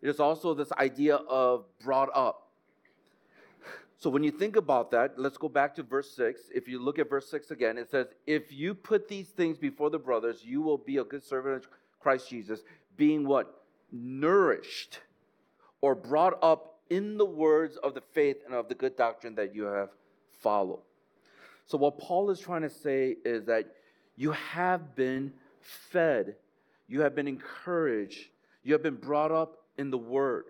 [0.00, 2.48] It is also this idea of brought up.
[3.98, 6.40] So when you think about that, let's go back to verse 6.
[6.54, 9.90] If you look at verse 6 again, it says, If you put these things before
[9.90, 11.68] the brothers, you will be a good servant of
[12.00, 12.60] Christ Jesus,
[12.96, 13.62] being what?
[13.92, 15.00] Nourished
[15.80, 19.54] or brought up in the words of the faith and of the good doctrine that
[19.54, 19.90] you have
[20.40, 20.82] followed.
[21.66, 23.66] So what Paul is trying to say is that
[24.16, 26.36] you have been fed,
[26.88, 28.28] you have been encouraged,
[28.62, 30.44] you have been brought up in the word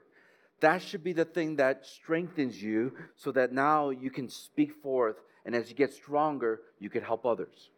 [0.65, 5.17] that should be the thing that strengthens you so that now you can speak forth.
[5.45, 7.69] And as you get stronger, you can help others.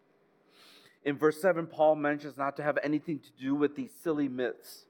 [1.04, 4.84] In verse 7, Paul mentions not to have anything to do with these silly myths.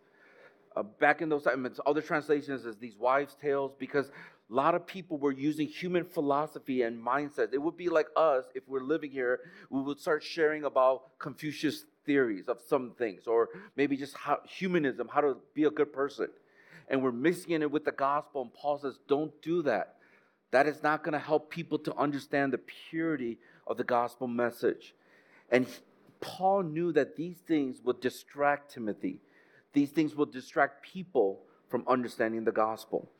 [0.76, 4.10] Uh, back in those times, other translations as these wives' tales, because
[4.50, 7.52] a lot of people were using human philosophy and mindsets.
[7.52, 11.84] It would be like us if we're living here, we would start sharing about Confucius
[12.04, 16.28] theories of some things, or maybe just how, humanism, how to be a good person
[16.88, 18.42] and we're mixing it with the gospel.
[18.42, 19.96] And Paul says, don't do that.
[20.52, 24.94] That is not going to help people to understand the purity of the gospel message.
[25.50, 25.74] And he,
[26.20, 29.20] Paul knew that these things would distract Timothy.
[29.72, 33.10] These things will distract people from understanding the gospel.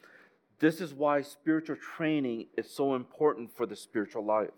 [0.59, 4.51] This is why spiritual training is so important for the spiritual life.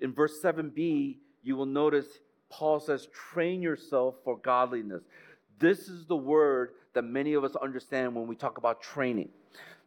[0.00, 2.06] In verse 7b, you will notice
[2.50, 5.02] Paul says, train yourself for godliness.
[5.58, 9.30] This is the word that many of us understand when we talk about training.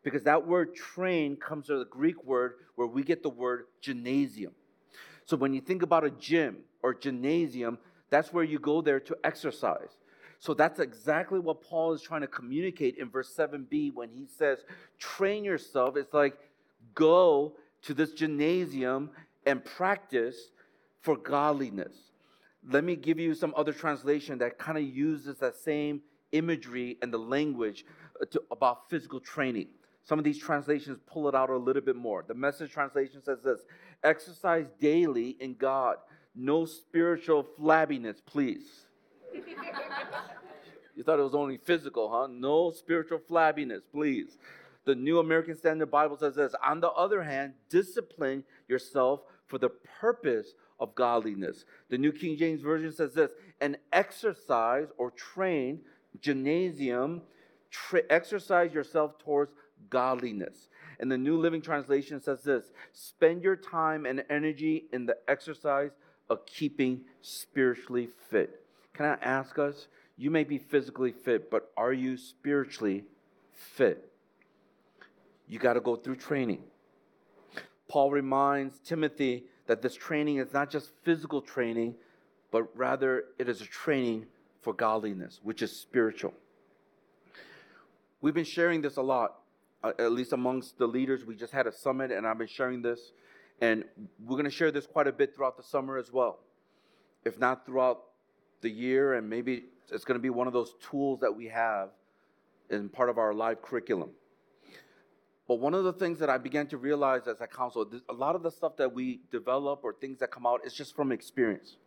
[0.04, 4.54] Because that word train comes from the Greek word where we get the word gymnasium.
[5.26, 7.78] So when you think about a gym or gymnasium,
[8.10, 9.98] that's where you go there to exercise.
[10.39, 14.60] So that's exactly what Paul is trying to communicate in verse 7b when he says,
[15.00, 15.98] train yourself.
[15.98, 16.38] It's like
[16.93, 19.10] go to this gymnasium
[19.45, 20.51] and practice
[21.01, 21.95] for godliness.
[22.68, 26.01] Let me give you some other translation that kind of uses that same
[26.32, 27.86] imagery and the language
[28.22, 29.68] uh, to, about physical training.
[30.03, 32.24] Some of these translations pull it out a little bit more.
[32.28, 33.62] The message translation says this
[34.03, 35.97] exercise daily in God.
[36.36, 38.85] No spiritual flabbiness, please.
[40.96, 42.28] You thought it was only physical, huh?
[42.30, 44.38] No spiritual flabbiness, please.
[44.86, 49.70] The New American Standard Bible says this On the other hand, discipline yourself for the
[50.00, 51.66] purpose of godliness.
[51.90, 53.32] The New King James Version says this
[53.62, 55.82] and exercise or train
[56.22, 57.22] gymnasium,
[57.72, 59.52] tra- exercise yourself towards
[59.90, 60.70] godliness.
[61.00, 65.92] And the New Living Translation says this spend your time and energy in the exercise
[66.30, 68.64] of keeping spiritually fit.
[68.96, 69.88] Can I ask us?
[70.18, 73.04] You may be physically fit, but are you spiritually
[73.52, 74.10] fit?
[75.48, 76.64] You got to go through training.
[77.89, 81.96] Paul reminds Timothy that this training is not just physical training,
[82.52, 84.26] but rather it is a training
[84.62, 86.34] for godliness, which is spiritual.
[88.22, 89.36] We've been sharing this a lot,
[89.84, 91.26] uh, at least amongst the leaders.
[91.26, 93.12] We just had a summit, and I've been sharing this,
[93.60, 93.84] and
[94.24, 96.39] we're going to share this quite a bit throughout the summer as well.
[97.26, 98.02] If not throughout
[98.66, 101.89] the year, and maybe it's going to be one of those tools that we have
[102.72, 104.09] in part of our live curriculum.
[105.47, 108.36] But one of the things that I began to realize as a counsel, a lot
[108.36, 111.78] of the stuff that we develop or things that come out is just from experience.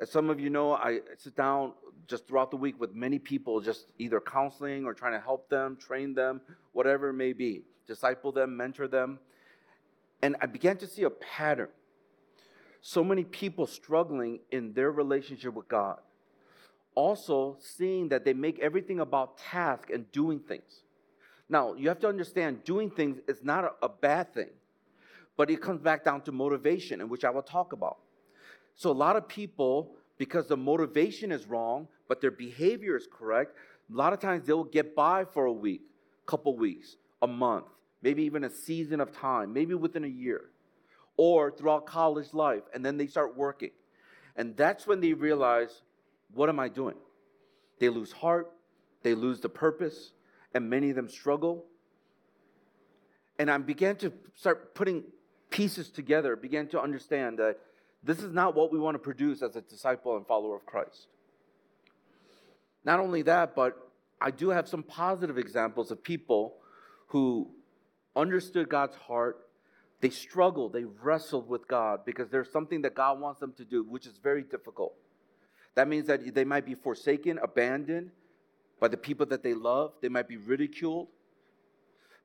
[0.00, 1.72] As some of you know, I sit down
[2.06, 5.76] just throughout the week with many people, just either counseling or trying to help them,
[5.76, 6.40] train them,
[6.72, 9.18] whatever it may be, disciple them, mentor them.
[10.22, 11.70] And I began to see a pattern.
[12.86, 16.00] So many people struggling in their relationship with God.
[16.94, 20.82] Also, seeing that they make everything about task and doing things.
[21.48, 24.50] Now, you have to understand doing things is not a, a bad thing,
[25.34, 27.96] but it comes back down to motivation, in which I will talk about.
[28.74, 33.56] So, a lot of people, because the motivation is wrong, but their behavior is correct,
[33.90, 35.80] a lot of times they'll get by for a week,
[36.26, 37.64] couple weeks, a month,
[38.02, 40.50] maybe even a season of time, maybe within a year,
[41.16, 43.70] or throughout college life, and then they start working.
[44.36, 45.82] And that's when they realize,
[46.32, 46.96] what am I doing?
[47.78, 48.50] They lose heart,
[49.02, 50.12] they lose the purpose,
[50.54, 51.64] and many of them struggle.
[53.38, 55.04] And I began to start putting
[55.50, 57.58] pieces together, began to understand that
[58.02, 61.06] this is not what we want to produce as a disciple and follower of Christ.
[62.84, 63.76] Not only that, but
[64.20, 66.56] I do have some positive examples of people
[67.08, 67.50] who
[68.16, 69.46] understood God's heart.
[70.04, 73.84] They struggled, they wrestled with God because there's something that God wants them to do,
[73.84, 74.92] which is very difficult.
[75.76, 78.10] That means that they might be forsaken, abandoned,
[78.78, 79.94] by the people that they love.
[80.02, 81.08] They might be ridiculed.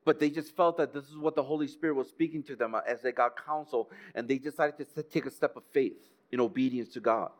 [0.04, 2.76] But they just felt that this is what the Holy Spirit was speaking to them
[2.86, 5.96] as they got counsel, and they decided to take a step of faith
[6.30, 7.30] in obedience to God.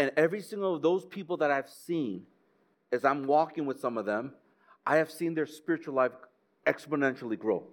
[0.00, 2.26] And every single of those people that I've seen,
[2.90, 4.32] as I'm walking with some of them,
[4.84, 6.10] I have seen their spiritual life
[6.66, 7.68] exponentially grow.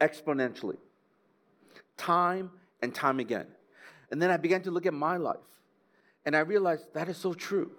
[0.00, 0.78] Exponentially.
[1.96, 2.50] Time
[2.82, 3.46] and time again.
[4.10, 5.36] And then I began to look at my life,
[6.24, 7.72] and I realized that is so true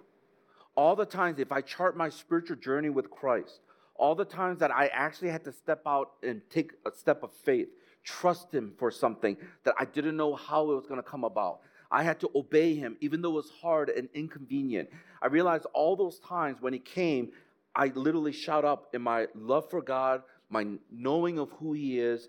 [0.76, 3.60] all the times if I chart my spiritual journey with Christ,
[3.96, 7.32] all the times that I actually had to step out and take a step of
[7.32, 7.68] faith,
[8.02, 11.60] trust Him for something that I didn't know how it was going to come about.
[11.90, 14.88] I had to obey Him, even though it was hard and inconvenient.
[15.20, 17.32] I realized all those times when He came,
[17.74, 22.28] I literally shout up in my love for God, my knowing of who He is,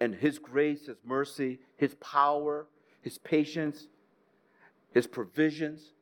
[0.00, 2.66] and His grace, His mercy, His power,
[3.02, 3.88] His patience,
[4.92, 5.92] His provisions.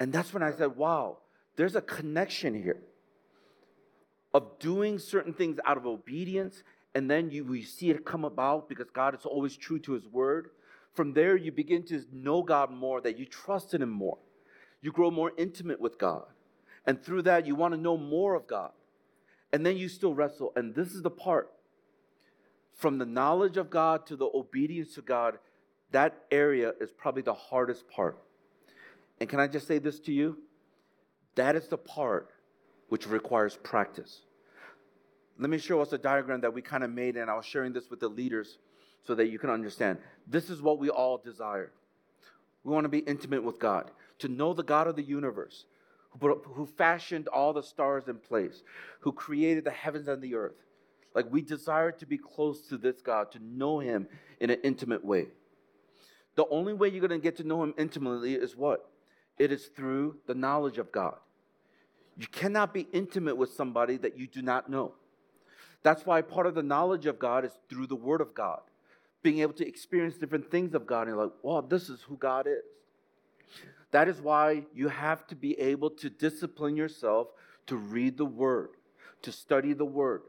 [0.00, 1.18] And that's when I said, wow,
[1.56, 2.82] there's a connection here
[4.34, 6.62] of doing certain things out of obedience,
[6.94, 10.50] and then you, see it come about because God is always true to his word.
[10.94, 14.18] From there, you begin to know God more, that you trust in him more.
[14.80, 16.24] You grow more intimate with God.
[16.86, 18.72] And through that, you want to know more of God.
[19.52, 20.52] And then you still wrestle.
[20.56, 21.50] And this is the part
[22.74, 25.38] from the knowledge of God to the obedience to God,
[25.92, 28.18] that area is probably the hardest part.
[29.20, 30.38] And can I just say this to you?
[31.34, 32.30] That is the part
[32.88, 34.22] which requires practice.
[35.38, 37.72] Let me show us a diagram that we kind of made, and I was sharing
[37.72, 38.58] this with the leaders
[39.04, 39.98] so that you can understand.
[40.26, 41.72] This is what we all desire.
[42.64, 45.64] We want to be intimate with God, to know the God of the universe,
[46.20, 48.62] who, fashioned all the stars in place,
[49.00, 50.56] who created the heavens and the earth.
[51.14, 54.08] Like we desire to be close to this God, to know Him
[54.40, 55.26] in an intimate way.
[56.36, 58.88] The only way you're going to get to know Him intimately is what?
[59.38, 61.16] it is through the knowledge of God.
[62.16, 64.94] You cannot be intimate with somebody that you do not know.
[65.82, 68.60] That's why part of the knowledge of God is through the Word of God,
[69.22, 71.02] being able to experience different things of God.
[71.02, 72.62] And you're like, wow, this is who God is.
[73.92, 77.28] That is why you have to be able to discipline yourself
[77.66, 78.70] to read the Word,
[79.22, 80.22] to study the Word,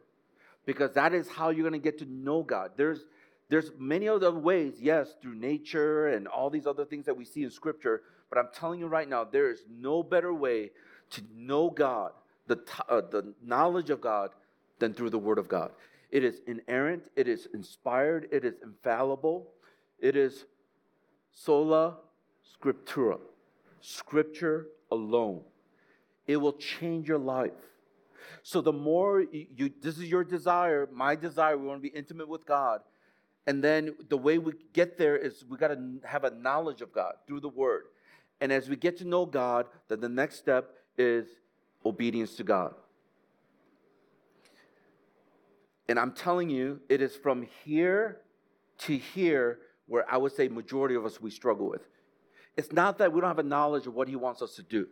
[0.66, 2.72] because that is how you're going to get to know God.
[2.78, 3.06] There's
[3.50, 7.44] there's many other ways, yes, through nature and all these other things that we see
[7.44, 10.72] in Scripture, but I'm telling you right now, there is no better way
[11.12, 12.14] to know God,
[12.48, 12.58] the,
[12.90, 14.32] uh, the knowledge of God,
[14.80, 15.72] than through the Word of God.
[16.10, 19.50] It is inerrant, it is inspired, it is infallible,
[20.00, 20.46] it is
[21.32, 21.98] sola
[22.58, 23.20] scriptura,
[23.86, 25.42] Scripture alone.
[26.26, 27.52] It will change your life.
[28.42, 31.96] So the more you, you this is your desire, my desire, we want to be
[31.96, 32.80] intimate with God.
[33.46, 36.94] And then the way we get there is we got to have a knowledge of
[36.94, 37.84] God through the word.
[38.40, 41.28] And as we get to know God, then the next step is
[41.86, 42.74] obedience to God.
[45.90, 48.22] And I'm telling you, it is from here
[48.80, 51.82] to here where I would say majority of us we struggle with.
[52.56, 54.88] It's not that we don't have a knowledge of what he wants us to do.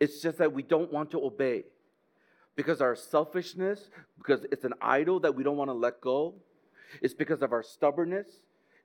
[0.00, 1.64] It's just that we don't want to obey.
[2.56, 6.34] Because our selfishness, because it's an idol that we don't want to let go.
[7.02, 8.28] It's because of our stubbornness.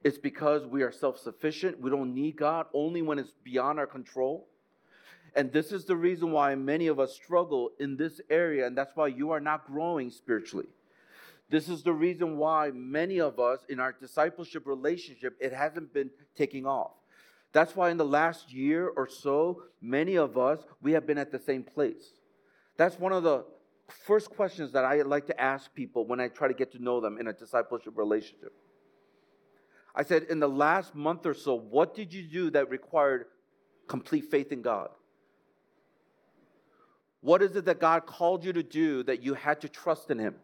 [0.04, 1.80] It's because we are self sufficient.
[1.80, 4.48] We don't need God only when it's beyond our control.
[5.36, 8.96] And this is the reason why many of us struggle in this area, and that's
[8.96, 10.66] why you are not growing spiritually.
[11.50, 16.10] This is the reason why many of us in our discipleship relationship, it hasn't been
[16.36, 16.92] taking off.
[17.52, 21.32] That's why in the last year or so, many of us, we have been at
[21.32, 22.14] the same place.
[22.78, 23.46] That's one of the
[23.88, 27.02] first questions that I like to ask people when I try to get to know
[27.02, 28.54] them in a discipleship relationship.
[29.96, 33.26] I said, in the last month or so, what did you do that required
[33.88, 34.90] complete faith in God?
[37.22, 40.20] What is it that God called you to do that you had to trust in
[40.20, 40.36] Him?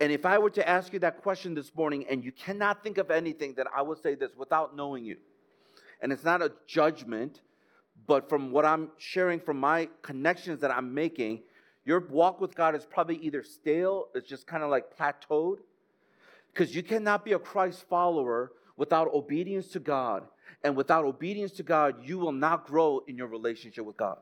[0.00, 2.98] And if I were to ask you that question this morning and you cannot think
[2.98, 5.16] of anything, then I would say this without knowing you.
[6.00, 7.40] And it's not a judgment,
[8.06, 11.42] but from what I'm sharing from my connections that I'm making,
[11.84, 15.58] your walk with God is probably either stale, it's just kind of like plateaued,
[16.52, 20.24] because you cannot be a Christ follower without obedience to God.
[20.62, 24.18] And without obedience to God, you will not grow in your relationship with God.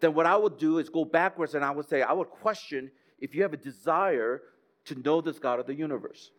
[0.00, 2.90] Then what I would do is go backwards and I would say, I would question
[3.20, 4.42] if you have a desire
[4.86, 6.30] to know this God of the universe.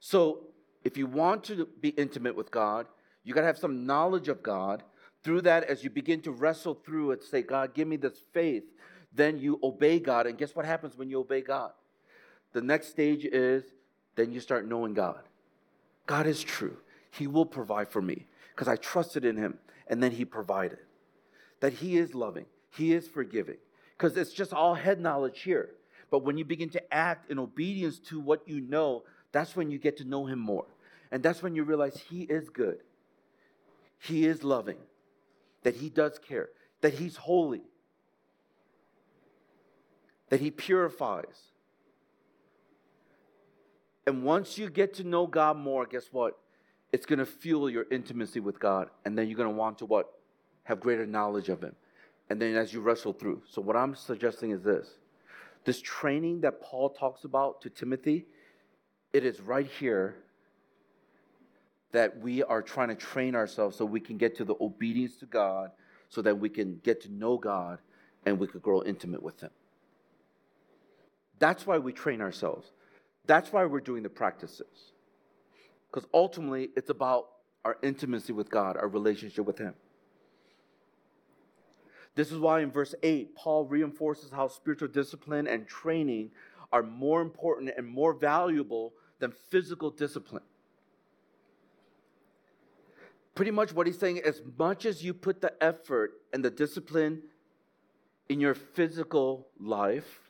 [0.00, 0.44] So,
[0.84, 2.86] if you want to be intimate with God,
[3.24, 4.84] you got to have some knowledge of God.
[5.24, 8.62] Through that, as you begin to wrestle through it, say, God, give me this faith,
[9.12, 10.28] then you obey God.
[10.28, 11.72] And guess what happens when you obey God?
[12.52, 13.64] The next stage is
[14.14, 15.22] then you start knowing God.
[16.06, 16.76] God is true.
[17.10, 20.78] He will provide for me because I trusted in Him and then He provided.
[21.60, 23.56] That He is loving, He is forgiving
[23.96, 25.70] because it's just all head knowledge here.
[26.10, 29.02] But when you begin to act in obedience to what you know,
[29.32, 30.66] that's when you get to know Him more.
[31.10, 32.78] And that's when you realize He is good,
[33.98, 34.78] He is loving,
[35.62, 36.50] that He does care,
[36.80, 37.62] that He's holy,
[40.30, 41.52] that He purifies.
[44.06, 46.38] And once you get to know God more, guess what?
[46.92, 48.88] It's going to fuel your intimacy with God.
[49.04, 50.12] And then you're going to want to what?
[50.62, 51.74] Have greater knowledge of Him.
[52.30, 53.42] And then as you wrestle through.
[53.48, 54.88] So, what I'm suggesting is this
[55.66, 58.26] this training that Paul talks about to Timothy,
[59.12, 60.16] it is right here
[61.92, 65.26] that we are trying to train ourselves so we can get to the obedience to
[65.26, 65.70] God,
[66.08, 67.78] so that we can get to know God
[68.24, 69.50] and we could grow intimate with Him.
[71.38, 72.70] That's why we train ourselves.
[73.26, 74.92] That's why we're doing the practices.
[75.90, 77.26] Because ultimately, it's about
[77.64, 79.74] our intimacy with God, our relationship with Him.
[82.16, 86.30] This is why in verse 8, Paul reinforces how spiritual discipline and training
[86.72, 90.42] are more important and more valuable than physical discipline.
[93.34, 97.22] Pretty much what he's saying, as much as you put the effort and the discipline
[98.30, 100.20] in your physical life,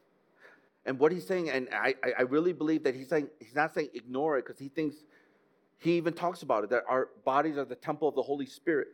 [0.85, 3.91] and what he's saying, and I, I really believe that he's saying he's not saying
[3.95, 4.97] ignore it because he thinks
[5.79, 8.89] he even talks about it that our bodies are the temple of the Holy Spirit.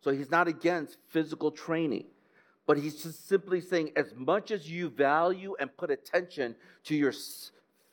[0.00, 2.06] So he's not against physical training.
[2.68, 6.54] But he's just simply saying, as much as you value and put attention
[6.84, 7.14] to your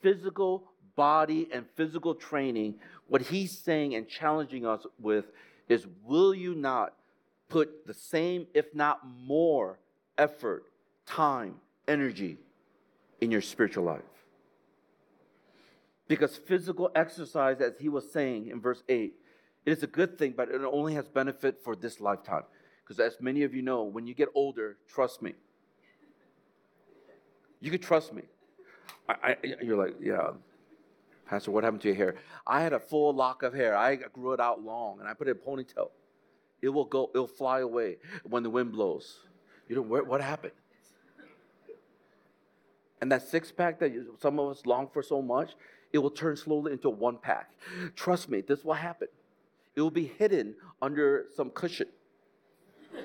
[0.02, 0.64] physical
[0.96, 2.74] body and physical training,
[3.08, 5.24] what he's saying and challenging us with
[5.70, 6.92] is will you not
[7.48, 9.78] put the same, if not more,
[10.18, 10.64] effort,
[11.06, 11.54] time,
[11.88, 12.36] energy
[13.22, 14.02] in your spiritual life?
[16.06, 19.14] Because physical exercise, as he was saying in verse 8,
[19.64, 22.42] it is a good thing, but it only has benefit for this lifetime.
[22.86, 25.34] Because as many of you know, when you get older, trust me.
[27.60, 28.22] You can trust me.
[29.08, 30.30] I, I, you're like, yeah,
[31.28, 32.14] Pastor, what happened to your hair?
[32.46, 33.76] I had a full lock of hair.
[33.76, 35.90] I grew it out long, and I put it in a ponytail.
[36.62, 37.10] It will go.
[37.12, 39.18] It'll fly away when the wind blows.
[39.68, 40.52] You know what, what happened?
[43.00, 45.54] And that six pack that some of us long for so much,
[45.92, 47.50] it will turn slowly into one pack.
[47.96, 49.08] Trust me, this will happen.
[49.74, 51.88] It will be hidden under some cushion.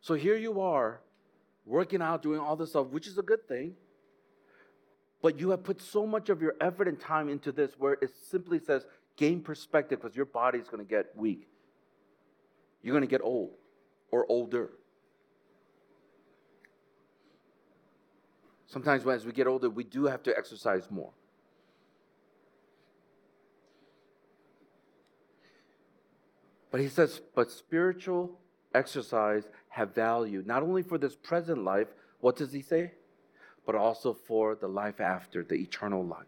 [0.00, 1.00] so here you are,
[1.64, 3.74] working out, doing all this stuff, which is a good thing.
[5.22, 8.10] But you have put so much of your effort and time into this where it
[8.28, 8.84] simply says,
[9.16, 11.48] gain perspective because your body is going to get weak.
[12.82, 13.52] You're going to get old
[14.10, 14.70] or older.
[18.66, 21.12] Sometimes, as we get older, we do have to exercise more.
[26.72, 28.40] But he says, but spiritual
[28.74, 31.88] exercise have value, not only for this present life,
[32.20, 32.92] what does he say?
[33.66, 36.26] But also for the life after, the eternal life.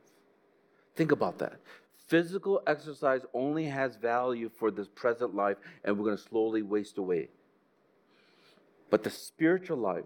[0.96, 1.60] Think about that.
[2.08, 6.98] Physical exercise only has value for this present life, and we're going to slowly waste
[6.98, 7.30] away.
[8.90, 10.04] But the spiritual life,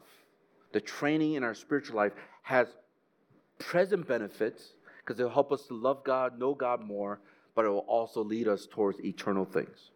[0.72, 2.12] the training in our spiritual life,
[2.42, 2.68] has
[3.58, 7.18] present benefits because it'll help us to love God, know God more,
[7.56, 9.90] but it will also lead us towards eternal things.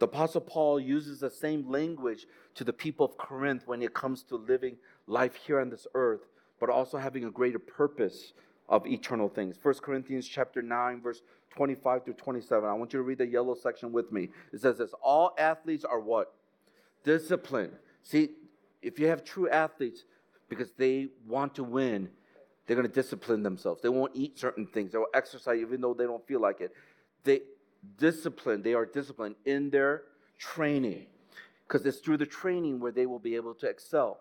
[0.00, 4.22] The Apostle Paul uses the same language to the people of Corinth when it comes
[4.24, 6.22] to living life here on this earth,
[6.58, 8.32] but also having a greater purpose
[8.66, 9.56] of eternal things.
[9.62, 11.20] 1 Corinthians chapter 9, verse
[11.54, 12.66] 25 through 27.
[12.66, 14.30] I want you to read the yellow section with me.
[14.54, 16.32] It says this all athletes are what?
[17.04, 17.72] Disciplined.
[18.02, 18.30] See,
[18.80, 20.04] if you have true athletes,
[20.48, 22.08] because they want to win,
[22.66, 23.82] they're going to discipline themselves.
[23.82, 24.92] They won't eat certain things.
[24.92, 26.72] They will exercise even though they don't feel like it.
[27.24, 27.40] They
[27.98, 28.64] disciplined.
[28.64, 30.02] They are disciplined in their
[30.38, 31.06] training
[31.66, 34.18] because it's through the training where they will be able to excel.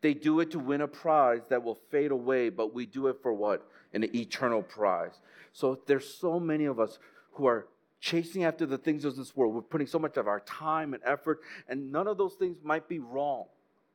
[0.00, 3.18] They do it to win a prize that will fade away, but we do it
[3.22, 3.68] for what?
[3.92, 5.20] An eternal prize.
[5.52, 6.98] So there's so many of us
[7.32, 7.66] who are
[8.00, 9.54] chasing after the things of this world.
[9.54, 12.88] We're putting so much of our time and effort, and none of those things might
[12.88, 13.46] be wrong.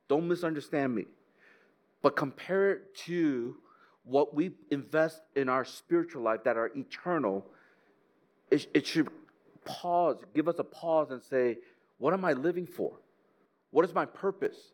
[0.10, 1.06] Don't misunderstand me.
[2.02, 3.56] But compare it to
[4.04, 7.46] what we invest in our spiritual life that are eternal
[8.52, 9.10] it, it should
[9.66, 11.58] pause, give us a pause and say,
[11.98, 12.94] what am I living for?
[13.72, 14.74] What is my purpose?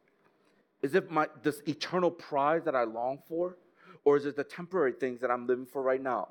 [0.81, 3.57] Is it my this eternal prize that I long for?
[4.05, 6.29] Or is it the temporary things that I'm living for right now?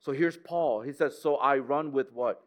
[0.00, 0.82] So here's Paul.
[0.82, 2.42] He says, So I run with what?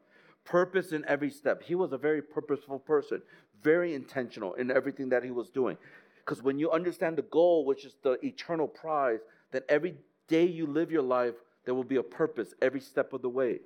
[0.45, 1.63] Purpose in every step.
[1.63, 3.21] He was a very purposeful person,
[3.63, 5.77] very intentional in everything that he was doing.
[6.19, 9.19] Because when you understand the goal, which is the eternal prize,
[9.51, 9.95] then every
[10.27, 11.33] day you live your life,
[11.65, 13.59] there will be a purpose every step of the way.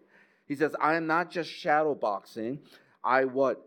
[0.47, 2.59] He says, I am not just shadow boxing.
[3.03, 3.65] I what?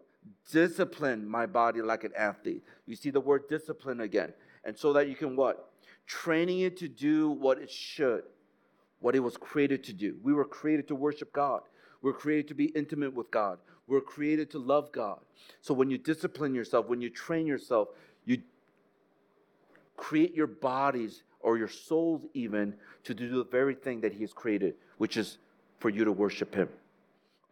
[0.51, 2.63] Discipline my body like an athlete.
[2.87, 4.33] You see the word discipline again.
[4.65, 5.71] And so that you can what?
[6.07, 8.25] Training it to do what it should,
[9.01, 10.17] what it was created to do.
[10.23, 11.63] We were created to worship God.
[12.03, 13.59] We're created to be intimate with God.
[13.87, 15.21] We're created to love God.
[15.61, 17.89] So when you discipline yourself, when you train yourself,
[18.25, 18.43] you
[19.97, 22.75] create your bodies or your souls even
[23.05, 25.39] to do the very thing that He has created, which is
[25.79, 26.69] for you to worship Him.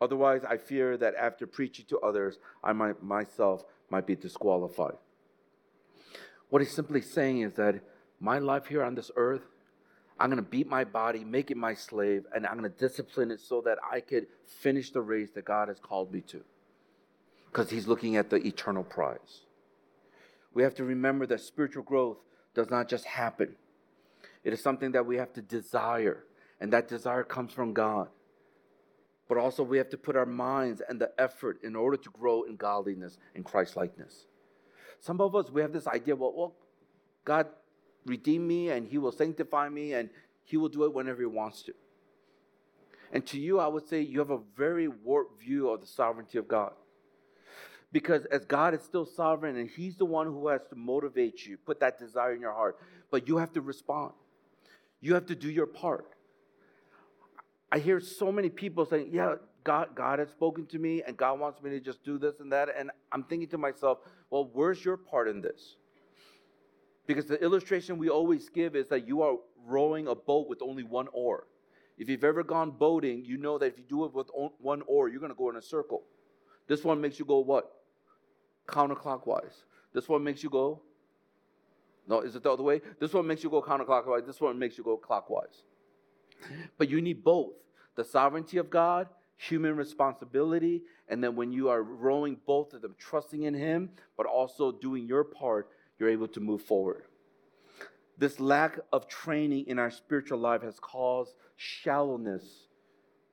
[0.01, 4.97] Otherwise, I fear that after preaching to others, I might myself might be disqualified.
[6.51, 7.81] What he's simply saying is that
[8.20, 9.43] my life here on this earth,
[10.18, 13.31] I'm going to beat my body, make it my slave, and I'm going to discipline
[13.31, 16.43] it so that I could finish the race that God has called me to.
[17.47, 19.43] Because he's looking at the eternal prize.
[20.53, 22.18] We have to remember that spiritual growth
[22.55, 23.57] does not just happen,
[24.45, 26.25] it is something that we have to desire
[26.65, 28.09] and that desire comes from God.
[29.29, 32.45] But also, we have to put our minds and the effort in order to grow
[32.45, 34.25] in godliness and Christ likeness.
[34.99, 36.55] Some of us, we have this idea well, well,
[37.23, 37.49] God
[38.07, 40.09] redeem me and He will sanctify me and
[40.43, 41.75] He will do it whenever He wants to.
[43.12, 46.39] And to you, I would say you have a very warped view of the sovereignty
[46.39, 46.73] of God.
[47.93, 51.59] Because as God is still sovereign and He's the one who has to motivate you,
[51.59, 52.79] put that desire in your heart,
[53.11, 54.15] but you have to respond.
[55.03, 56.07] You have to do your part.
[57.75, 61.41] I hear so many people saying, Yeah, God, God has spoken to me and God
[61.41, 62.68] wants me to just do this and that.
[62.79, 63.99] And I'm thinking to myself,
[64.31, 65.75] Well, where's your part in this?
[67.09, 70.85] Because the illustration we always give is that you are rowing a boat with only
[70.85, 71.49] one oar.
[71.99, 74.29] If you've ever gone boating, you know that if you do it with
[74.61, 76.05] one oar, you're going to go in a circle.
[76.68, 77.72] This one makes you go what?
[78.68, 79.64] Counterclockwise.
[79.93, 80.81] This one makes you go.
[82.07, 82.83] No, is it the other way?
[83.01, 84.27] This one makes you go counterclockwise.
[84.27, 85.64] This one makes you go clockwise.
[86.79, 87.55] But you need both
[87.97, 92.95] the sovereignty of God, human responsibility, and then when you are rowing both of them,
[92.99, 95.68] trusting in Him, but also doing your part,
[95.99, 97.05] you're able to move forward.
[98.16, 102.68] This lack of training in our spiritual life has caused shallowness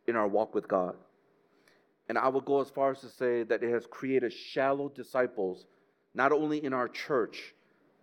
[0.07, 0.95] in our walk with God.
[2.09, 5.65] And I would go as far as to say that it has created shallow disciples,
[6.13, 7.53] not only in our church,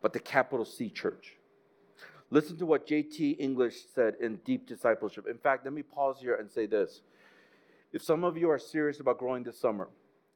[0.00, 1.37] but the capital C church.
[2.30, 3.30] Listen to what J.T.
[3.32, 5.26] English said in Deep Discipleship.
[5.28, 7.00] In fact, let me pause here and say this.
[7.92, 9.88] If some of you are serious about growing this summer,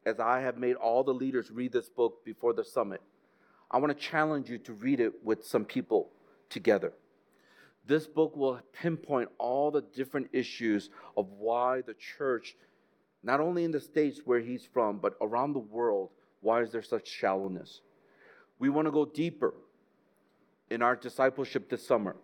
[0.06, 3.02] as I have made all the leaders read this book before the summit,
[3.70, 6.08] I want to challenge you to read it with some people
[6.48, 6.94] together.
[7.86, 12.56] This book will pinpoint all the different issues of why the church,
[13.22, 16.08] not only in the States where he's from, but around the world,
[16.40, 17.82] why is there such shallowness?
[18.58, 19.52] We want to go deeper
[20.72, 22.16] in our discipleship this summer.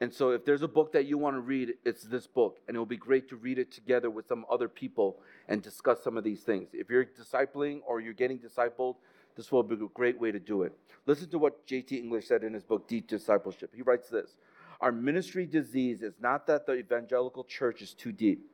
[0.00, 2.58] And so, if there's a book that you want to read, it's this book.
[2.66, 6.02] And it will be great to read it together with some other people and discuss
[6.02, 6.70] some of these things.
[6.72, 8.96] If you're discipling or you're getting discipled,
[9.36, 10.72] this will be a great way to do it.
[11.06, 11.96] Listen to what J.T.
[11.96, 13.70] English said in his book, Deep Discipleship.
[13.74, 14.34] He writes this
[14.80, 18.50] Our ministry disease is not that the evangelical church is too deep,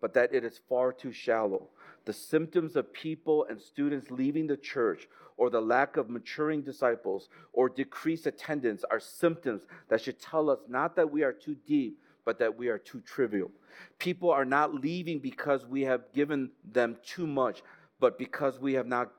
[0.00, 1.68] but that it is far too shallow.
[2.04, 7.28] The symptoms of people and students leaving the church or the lack of maturing disciples
[7.52, 11.98] or decreased attendance are symptoms that should tell us not that we are too deep,
[12.24, 13.50] but that we are too trivial.
[13.98, 17.62] People are not leaving because we have given them too much,
[18.00, 19.12] but because we have not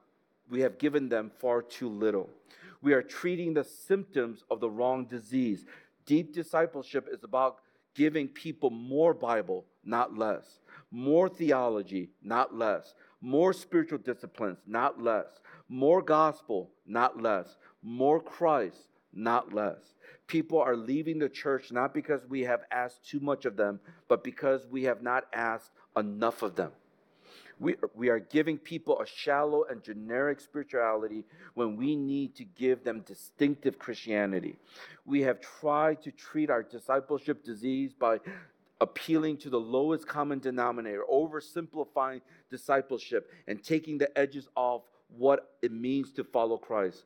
[0.49, 2.29] we have given them far too little.
[2.81, 5.65] We are treating the symptoms of the wrong disease.
[6.05, 7.59] Deep discipleship is about
[7.95, 10.59] giving people more Bible, not less,
[10.93, 18.87] more theology, not less, more spiritual disciplines, not less, more gospel, not less, more Christ,
[19.11, 19.95] not less.
[20.27, 24.23] People are leaving the church not because we have asked too much of them, but
[24.23, 26.71] because we have not asked enough of them.
[27.59, 31.23] We, we are giving people a shallow and generic spirituality
[31.53, 34.57] when we need to give them distinctive Christianity.
[35.05, 38.19] We have tried to treat our discipleship disease by
[38.83, 42.19] appealing to the lowest common denominator, oversimplifying
[42.51, 47.05] discipleship, and taking the edges off what it means to follow Christ.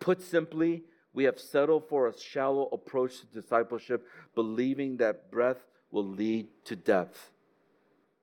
[0.00, 6.06] Put simply, we have settled for a shallow approach to discipleship, believing that breadth will
[6.06, 7.30] lead to depth.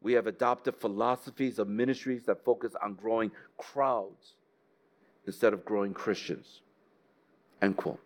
[0.02, 4.34] We have adopted philosophies of ministries that focus on growing crowds
[5.28, 6.62] instead of growing Christians.
[7.62, 8.00] End quote.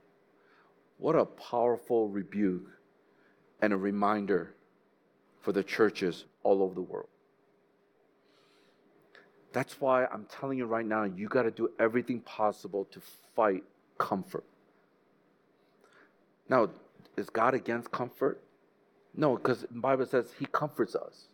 [0.98, 2.68] What a powerful rebuke
[3.62, 4.56] and a reminder
[5.44, 7.10] for the churches all over the world.
[9.52, 13.02] That's why I'm telling you right now, you got to do everything possible to
[13.36, 13.64] fight
[14.00, 14.46] comfort.
[16.50, 16.70] Now,
[17.18, 18.42] is God against comfort?
[19.16, 21.26] No, because the Bible says He comforts us.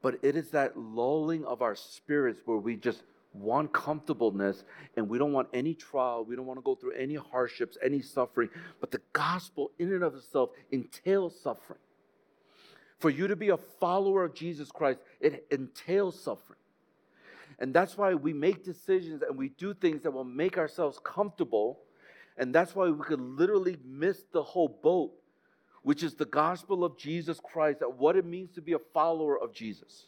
[0.00, 3.02] But it is that lulling of our spirits where we just
[3.34, 4.64] want comfortableness
[4.96, 8.02] and we don't want any trial, we don't want to go through any hardships, any
[8.02, 8.48] suffering.
[8.80, 11.78] But the gospel, in and of itself, entails suffering.
[13.02, 16.60] For you to be a follower of Jesus Christ, it entails suffering.
[17.58, 21.80] And that's why we make decisions and we do things that will make ourselves comfortable.
[22.38, 25.10] And that's why we could literally miss the whole boat,
[25.82, 29.36] which is the gospel of Jesus Christ, that what it means to be a follower
[29.36, 30.06] of Jesus.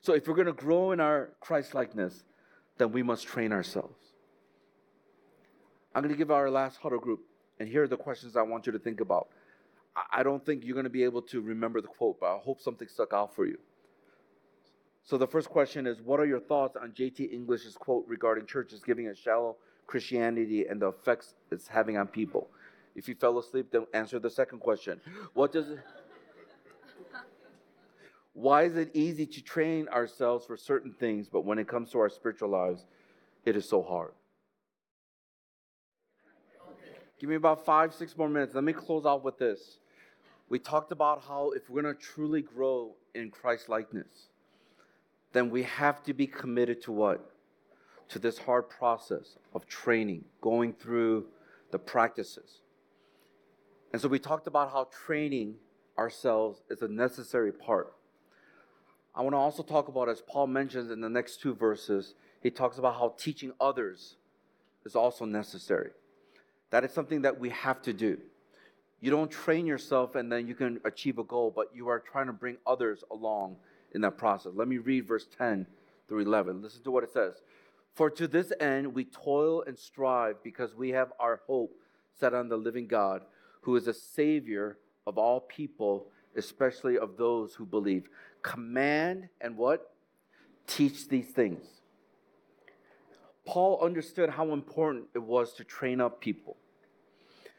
[0.00, 2.24] So if we're going to grow in our Christ likeness,
[2.78, 3.98] then we must train ourselves.
[5.94, 7.20] I'm going to give our last huddle group,
[7.60, 9.28] and here are the questions I want you to think about.
[10.12, 12.60] I don't think you're going to be able to remember the quote, but I hope
[12.60, 13.58] something stuck out for you.
[15.02, 17.24] So the first question is What are your thoughts on J.T.
[17.24, 22.50] English's quote regarding churches giving a shallow Christianity and the effects it's having on people?
[22.94, 25.00] If you fell asleep, then answer the second question.
[25.34, 25.78] What does it.
[28.32, 32.00] Why is it easy to train ourselves for certain things, but when it comes to
[32.00, 32.84] our spiritual lives,
[33.46, 34.12] it is so hard?
[37.18, 38.54] Give me about five, six more minutes.
[38.54, 39.78] Let me close out with this
[40.48, 44.28] we talked about how if we're going to truly grow in Christ likeness,
[45.32, 47.30] then we have to be committed to what?
[48.10, 51.26] To this hard process of training, going through
[51.72, 52.60] the practices.
[53.92, 55.56] And so we talked about how training
[55.98, 57.94] ourselves is a necessary part.
[59.14, 62.50] I want to also talk about, as Paul mentions in the next two verses, he
[62.50, 64.16] talks about how teaching others
[64.84, 65.90] is also necessary.
[66.70, 68.18] That is something that we have to do.
[69.00, 72.26] You don't train yourself and then you can achieve a goal, but you are trying
[72.26, 73.56] to bring others along
[73.92, 74.52] in that process.
[74.54, 75.66] Let me read verse 10
[76.08, 76.62] through 11.
[76.62, 77.34] Listen to what it says.
[77.94, 81.74] For to this end we toil and strive because we have our hope
[82.18, 83.22] set on the living God,
[83.60, 88.08] who is a Savior of all people, especially of those who believe.
[88.42, 89.92] Command and what?
[90.66, 91.64] Teach these things.
[93.44, 96.56] Paul understood how important it was to train up people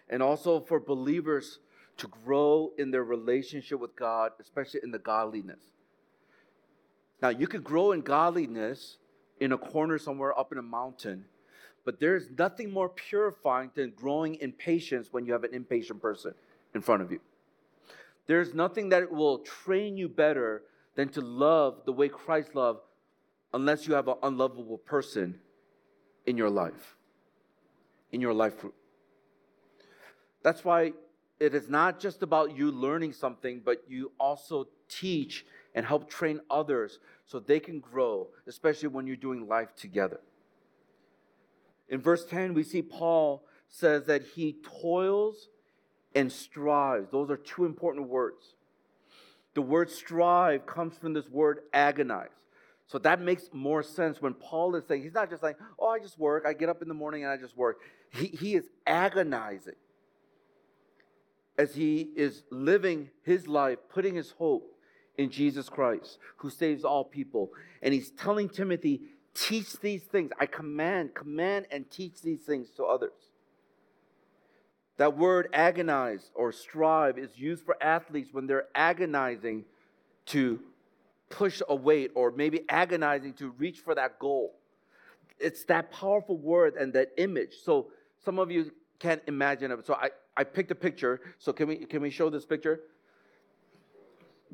[0.10, 1.60] and also for believers
[1.98, 5.72] to grow in their relationship with God, especially in the godliness.
[7.22, 8.98] Now, you could grow in godliness
[9.40, 11.26] in a corner somewhere up in a mountain,
[11.86, 16.34] but there's nothing more purifying than growing in patience when you have an impatient person
[16.76, 17.20] in front of you.
[18.28, 20.64] There's nothing that will train you better
[20.96, 22.82] than to love the way Christ loved,
[23.54, 25.40] unless you have an unlovable person
[26.26, 26.96] in your life,
[28.12, 28.76] in your life group.
[30.48, 30.94] That's why
[31.42, 35.46] it is not just about you learning something, but you also teach
[35.76, 40.22] and help train others so they can grow, especially when you're doing life together.
[41.90, 45.50] In verse 10, we see Paul says that he toils
[46.16, 47.12] and strives.
[47.12, 48.54] Those are two important words.
[49.54, 52.30] The word strive comes from this word agonize.
[52.86, 56.00] So that makes more sense when Paul is saying, he's not just like, oh, I
[56.00, 57.80] just work, I get up in the morning and I just work.
[58.14, 59.76] He, he is agonizing
[61.58, 64.76] as he is living his life, putting his hope
[65.18, 67.52] in Jesus Christ, who saves all people.
[67.82, 69.02] And he's telling Timothy,
[69.34, 70.32] teach these things.
[70.40, 73.12] I command, command, and teach these things to others.
[74.98, 79.66] That word agonize or strive is used for athletes when they're agonizing
[80.28, 80.60] to
[81.30, 84.56] push a weight or maybe agonizing to reach for that goal.
[85.40, 87.54] It's that powerful word and that image.
[87.64, 87.88] So
[88.26, 89.86] some of you can't imagine it.
[89.86, 91.22] So I, I picked a picture.
[91.38, 92.82] So can we can we show this picture?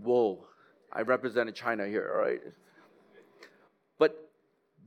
[0.02, 0.46] Whoa.
[0.92, 2.42] I represented China here, all right?
[3.98, 4.30] But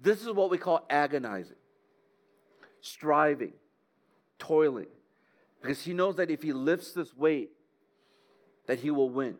[0.00, 1.56] this is what we call agonizing,
[2.80, 3.54] striving,
[4.38, 4.86] toiling.
[5.60, 7.50] Because he knows that if he lifts this weight,
[8.66, 9.36] that he will win.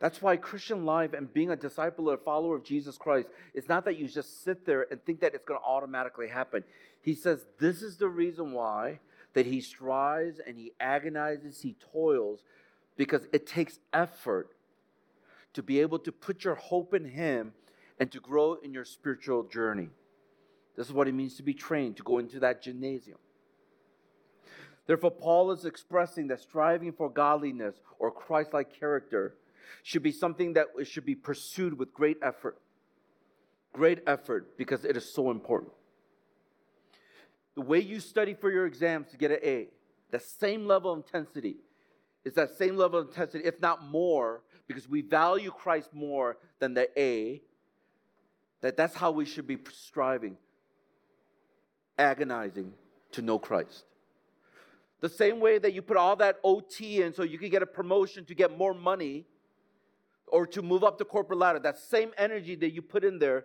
[0.00, 3.84] That's why Christian life and being a disciple or follower of Jesus Christ is not
[3.84, 6.64] that you just sit there and think that it's going to automatically happen.
[7.02, 9.00] He says this is the reason why
[9.34, 12.42] that he strives and he agonizes, he toils
[12.96, 14.50] because it takes effort
[15.52, 17.52] to be able to put your hope in him
[17.98, 19.90] and to grow in your spiritual journey.
[20.76, 23.18] This is what it means to be trained, to go into that gymnasium.
[24.86, 29.34] Therefore, Paul is expressing that striving for godliness or Christ like character
[29.82, 32.58] should be something that should be pursued with great effort.
[33.72, 35.72] Great effort because it is so important.
[37.54, 39.68] The way you study for your exams to get an A,
[40.10, 41.56] the same level of intensity,
[42.24, 46.74] is that same level of intensity, if not more, because we value Christ more than
[46.74, 47.42] the A,
[48.60, 50.36] that that's how we should be striving,
[51.98, 52.72] agonizing
[53.12, 53.84] to know Christ.
[55.00, 57.66] The same way that you put all that OT in so you can get a
[57.66, 59.24] promotion to get more money
[60.32, 63.44] or to move up the corporate ladder, that same energy that you put in there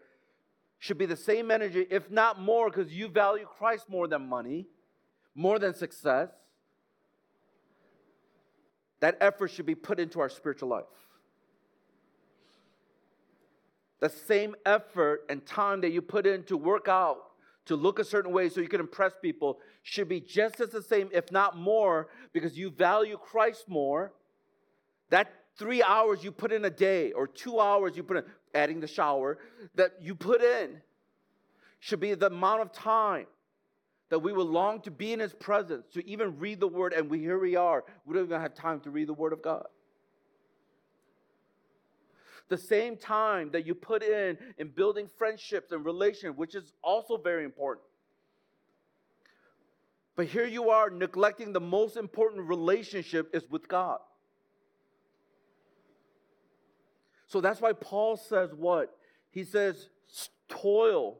[0.79, 4.67] should be the same energy, if not more, because you value Christ more than money,
[5.33, 6.29] more than success.
[8.99, 10.85] That effort should be put into our spiritual life.
[13.99, 17.17] The same effort and time that you put in to work out,
[17.65, 20.83] to look a certain way so you can impress people, should be just as the
[20.83, 24.13] same, if not more, because you value Christ more.
[25.09, 28.79] That three hours you put in a day or two hours you put in, adding
[28.79, 29.37] the shower,
[29.75, 30.81] that you put in
[31.79, 33.27] should be the amount of time
[34.09, 37.09] that we will long to be in His presence, to even read the Word, and
[37.09, 37.83] we, here we are.
[38.05, 39.65] We don't even have time to read the Word of God.
[42.47, 47.17] The same time that you put in in building friendships and relationships, which is also
[47.17, 47.85] very important.
[50.15, 53.99] But here you are neglecting the most important relationship is with God.
[57.27, 58.95] So that's why Paul says what?
[59.31, 59.89] He says,
[60.47, 61.17] toil,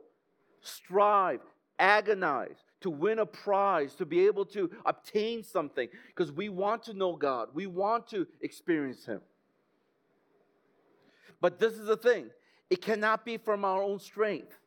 [0.62, 1.42] strive,
[1.80, 6.94] agonize to win a prize, to be able to obtain something, because we want to
[6.94, 7.50] know God.
[7.54, 9.22] We want to experience Him.
[11.42, 12.30] But this is the thing
[12.70, 14.60] it cannot be from our own strength.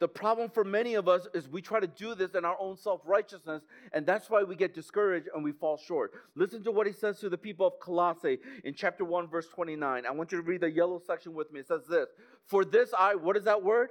[0.00, 2.76] The problem for many of us is we try to do this in our own
[2.76, 6.12] self righteousness, and that's why we get discouraged and we fall short.
[6.34, 10.04] Listen to what he says to the people of Colossae in chapter 1, verse 29.
[10.04, 11.60] I want you to read the yellow section with me.
[11.60, 12.08] It says this
[12.46, 13.90] For this I, what is that word?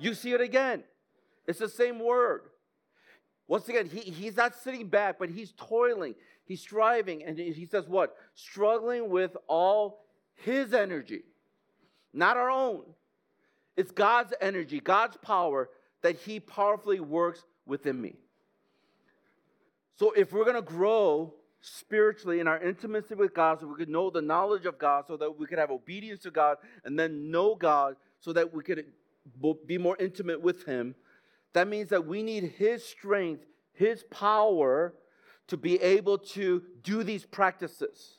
[0.00, 0.82] You see it again.
[1.46, 2.42] It's the same word.
[3.46, 7.86] Once again, he, he's not sitting back, but he's toiling, he's striving, and he says
[7.86, 8.16] what?
[8.34, 11.22] Struggling with all his energy,
[12.12, 12.82] not our own
[13.76, 15.68] it's God's energy, God's power
[16.02, 18.16] that He powerfully works within me.
[19.96, 23.88] So if we're going to grow spiritually in our intimacy with God, so we could
[23.88, 27.30] know the knowledge of God, so that we could have obedience to God, and then
[27.30, 28.84] know God, so that we could
[29.66, 30.94] be more intimate with Him,
[31.52, 34.94] that means that we need His strength, His power
[35.46, 38.18] to be able to do these practices.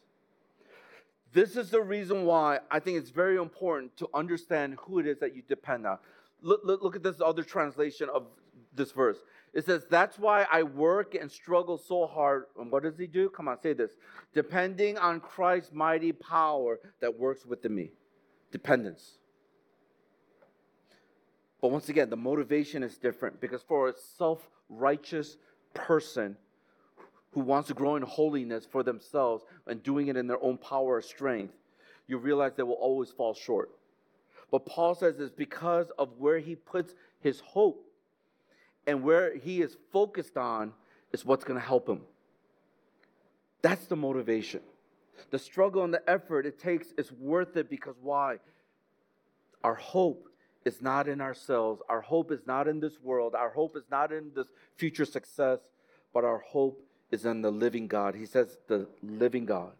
[1.36, 5.20] This is the reason why I think it's very important to understand who it is
[5.20, 5.98] that you depend on.
[6.42, 8.28] Look, look, look at this other translation of
[8.74, 9.18] this verse.
[9.54, 12.46] It says, That's why I work and struggle so hard.
[12.58, 13.30] And what does he do?
[13.30, 13.98] Come on, say this.
[14.34, 17.92] Depending on Christ's mighty power that works within me.
[18.54, 19.18] Dependence.
[21.60, 25.36] But once again, the motivation is different because for a self righteous
[25.74, 26.38] person
[27.36, 30.96] who wants to grow in holiness for themselves and doing it in their own power
[30.96, 31.54] or strength,
[32.08, 33.72] you realize they will always fall short.
[34.52, 37.86] But Paul says it's because of where he puts his hope
[38.88, 40.72] and where he is focused on
[41.12, 42.04] is what's going to help him.
[43.62, 44.62] That's the motivation.
[45.30, 48.38] The struggle and the effort it takes is worth it because why?
[49.62, 50.30] Our hope
[50.64, 51.82] is not in ourselves.
[51.90, 53.36] Our hope is not in this world.
[53.36, 55.60] Our hope is not in this future success,
[56.14, 56.82] but our hope
[57.12, 58.16] is in the living God.
[58.16, 59.72] He says, the living God.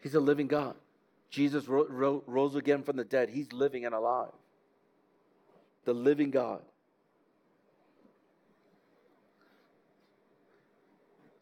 [0.00, 0.74] He's a living God.
[1.30, 3.30] Jesus ro- ro- rose again from the dead.
[3.30, 4.32] He's living and alive.
[5.84, 6.60] The living God.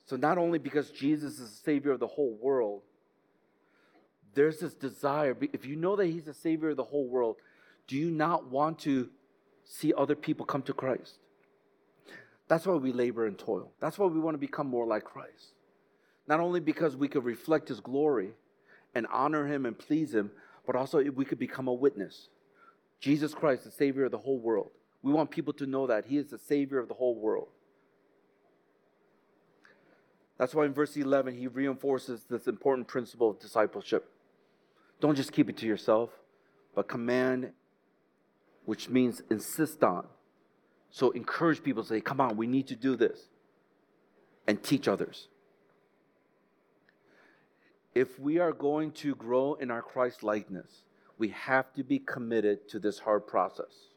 [0.06, 2.82] So, not only because Jesus is the Savior of the whole world,
[4.34, 5.36] there's this desire.
[5.52, 7.36] If you know that He's the Savior of the whole world,
[7.86, 9.08] do you not want to
[9.64, 11.18] see other people come to Christ?
[12.52, 13.72] That's why we labor and toil.
[13.80, 15.54] That's why we want to become more like Christ.
[16.28, 18.32] Not only because we could reflect His glory
[18.94, 20.30] and honor Him and please Him,
[20.66, 22.28] but also we could become a witness.
[23.00, 24.68] Jesus Christ, the Savior of the whole world.
[25.00, 27.48] We want people to know that He is the Savior of the whole world.
[30.36, 34.10] That's why in verse 11, he reinforces this important principle of discipleship.
[35.00, 36.10] Don't just keep it to yourself,
[36.74, 37.52] but command,
[38.66, 40.04] which means insist on.
[40.92, 43.18] So encourage people to say, come on, we need to do this,
[44.46, 45.26] and teach others.
[47.94, 50.84] If we are going to grow in our Christ likeness,
[51.18, 53.88] we have to be committed to this hard process.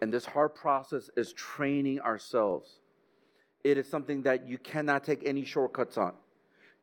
[0.00, 2.80] And this hard process is training ourselves
[3.66, 6.12] it is something that you cannot take any shortcuts on.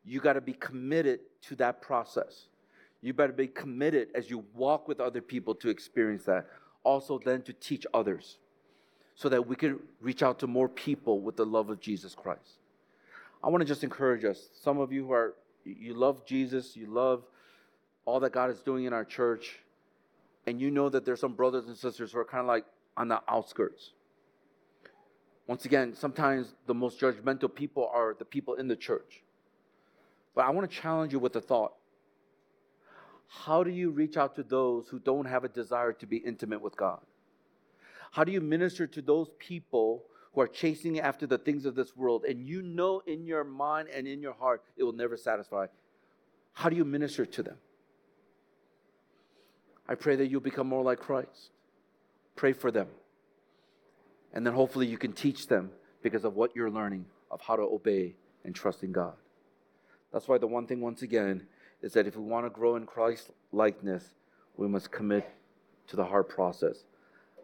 [0.04, 2.48] You got to be committed to that process.
[3.00, 6.46] You better be committed as you walk with other people to experience that.
[6.84, 8.38] Also, then to teach others
[9.16, 12.60] so that we can reach out to more people with the love of Jesus Christ.
[13.44, 14.50] I want to just encourage us.
[14.62, 15.36] Some of you who are,
[15.66, 17.24] you love Jesus, you love
[18.06, 19.60] all that God is doing in our church,
[20.48, 22.66] and you know that there's some brothers and sisters who are kind of like
[22.98, 23.92] on the outskirts.
[25.48, 29.24] Once again, sometimes the most judgmental people are the people in the church.
[30.36, 31.74] But I want to challenge you with a thought.
[33.28, 36.62] How do you reach out to those who don't have a desire to be intimate
[36.62, 37.02] with God?
[38.14, 40.04] How do you minister to those people
[40.34, 43.90] who are chasing after the things of this world and you know in your mind
[43.90, 45.66] and in your heart it will never satisfy?
[46.52, 47.58] How do you minister to them?
[49.90, 51.50] I pray that you'll become more like Christ.
[52.36, 52.86] Pray for them.
[54.32, 55.72] And then hopefully you can teach them
[56.04, 59.16] because of what you're learning of how to obey and trust in God.
[60.12, 61.48] That's why the one thing, once again,
[61.82, 64.04] is that if we want to grow in Christ likeness,
[64.56, 65.28] we must commit
[65.88, 66.84] to the hard process.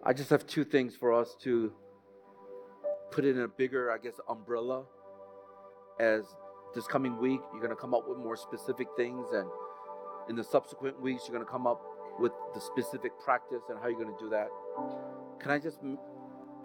[0.04, 1.72] I just have two things for us to
[3.12, 4.84] put in a bigger, I guess, umbrella.
[6.00, 6.24] As
[6.74, 9.50] this coming week, you're going to come up with more specific things, and
[10.30, 11.82] in the subsequent weeks, you're going to come up
[12.20, 14.48] with the specific practice and how you're going to do that.
[15.42, 15.80] Can I just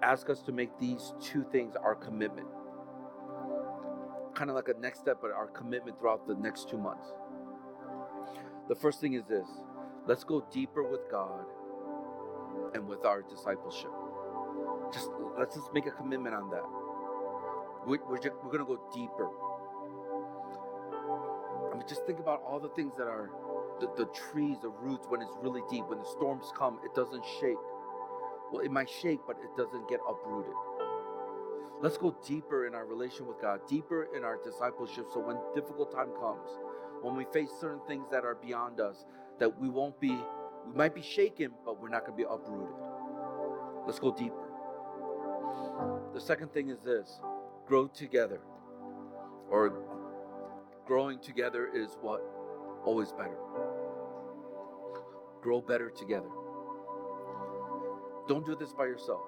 [0.02, 2.46] ask us to make these two things our commitment.
[4.34, 7.06] Kind of like a next step, but our commitment throughout the next two months.
[8.68, 9.48] The first thing is this
[10.06, 11.46] let's go deeper with God
[12.74, 13.90] and with our discipleship.
[14.92, 16.64] Just let's just make a commitment on that.
[17.86, 19.28] We're, we're, just, we're to go deeper.
[21.70, 23.30] I mean, just think about all the things that are
[23.80, 27.24] the, the trees, the roots, when it's really deep, when the storms come, it doesn't
[27.40, 27.58] shake
[28.54, 30.54] well, it might shake, but it doesn't get uprooted.
[31.82, 35.92] Let's go deeper in our relation with God, deeper in our discipleship, so when difficult
[35.92, 36.48] time comes,
[37.02, 39.06] when we face certain things that are beyond us,
[39.40, 40.16] that we won't be,
[40.66, 42.74] we might be shaken, but we're not going to be uprooted.
[43.86, 44.48] Let's go deeper.
[46.14, 47.20] The second thing is this
[47.66, 48.40] grow together.
[49.50, 49.72] Or
[50.86, 52.22] growing together is what?
[52.84, 53.36] Always better.
[55.42, 56.28] Grow better together.
[58.28, 59.20] Don't do this by yourself.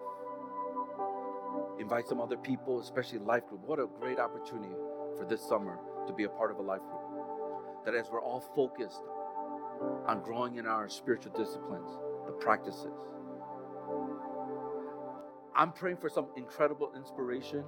[1.78, 3.60] Invite some other people, especially life group.
[3.66, 4.74] What a great opportunity
[5.18, 7.84] for this summer to be a part of a life group.
[7.84, 9.02] That as we're all focused
[10.06, 11.90] on growing in our spiritual disciplines,
[12.26, 12.92] the practices.
[15.54, 17.64] I'm praying for some incredible inspiration.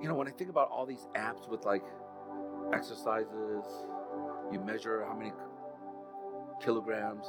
[0.00, 1.84] You know, when I think about all these apps with like
[2.72, 3.64] exercises,
[4.50, 5.32] you measure how many
[6.62, 7.26] kilograms,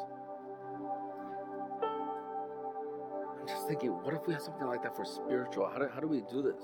[3.39, 5.67] I'm just thinking, what if we had something like that for spiritual?
[5.67, 6.61] How do, how do we do this?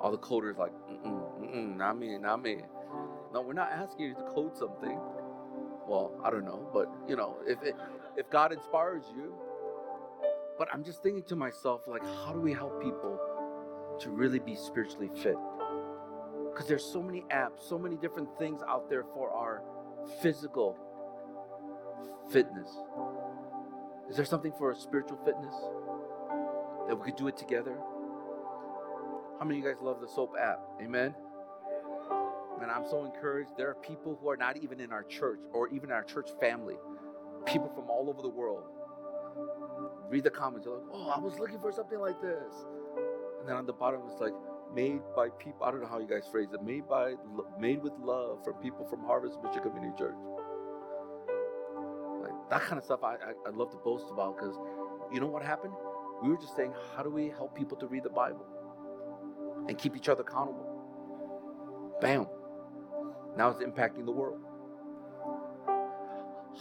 [0.00, 2.62] All the coders like, mm-mm, mm-mm, not me, not me.
[3.32, 4.98] No, we're not asking you to code something.
[5.86, 7.74] Well, I don't know, but you know, if it,
[8.16, 9.34] if God inspires you,
[10.58, 13.18] but I'm just thinking to myself, like, how do we help people
[14.00, 15.36] to really be spiritually fit.
[16.50, 19.62] Because there's so many apps, so many different things out there for our
[20.20, 20.76] physical
[22.30, 22.68] fitness.
[24.10, 25.54] Is there something for a spiritual fitness
[26.88, 27.76] that we could do it together?
[29.38, 30.60] How many of you guys love the soap app?
[30.82, 31.14] Amen.
[32.62, 33.50] And I'm so encouraged.
[33.56, 36.76] There are people who are not even in our church or even our church family,
[37.44, 38.64] people from all over the world.
[40.08, 40.66] Read the comments.
[40.66, 42.52] They're like, oh, I was looking for something like this.
[43.40, 44.34] And then on the bottom, it's like,
[44.72, 45.64] made by people.
[45.64, 46.62] I don't know how you guys phrase it.
[46.62, 47.14] Made by,
[47.58, 50.16] made with love from people from Harvest Mission Community Church.
[52.22, 54.56] Like that kind of stuff, I I, I love to boast about because,
[55.12, 55.74] you know what happened?
[56.22, 58.46] We were just saying, how do we help people to read the Bible
[59.68, 60.68] and keep each other accountable?
[62.00, 62.26] Bam.
[63.36, 64.40] Now it's impacting the world.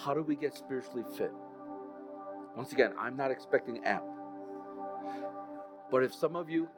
[0.04, 1.32] How do we get spiritually fit?
[2.56, 4.04] Once again, I'm not expecting app.
[5.90, 6.70] But if some of you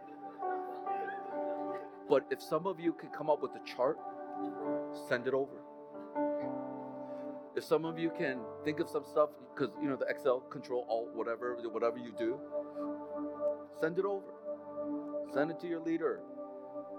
[2.10, 3.98] but if some of you can come up with a chart,
[5.08, 5.62] send it over.
[7.56, 10.86] If some of you can think of some stuff, because you know the Excel control
[10.90, 12.40] alt whatever whatever you do,
[13.80, 14.26] send it over.
[15.34, 16.22] Send it to your leader,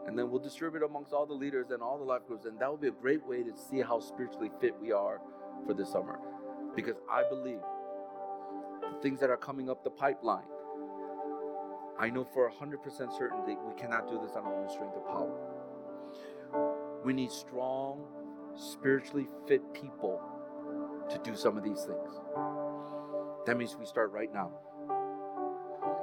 [0.07, 2.69] and then we'll distribute amongst all the leaders and all the life groups, and that
[2.69, 5.21] will be a great way to see how spiritually fit we are
[5.67, 6.19] for this summer,
[6.75, 7.61] because I believe
[8.81, 10.45] the things that are coming up the pipeline
[11.99, 15.33] I know for 100% certainty we cannot do this on our own strength or power.
[17.05, 18.05] We need strong,
[18.57, 20.21] spiritually fit people
[21.09, 22.21] to do some of these things.
[23.47, 24.51] That means we start right now.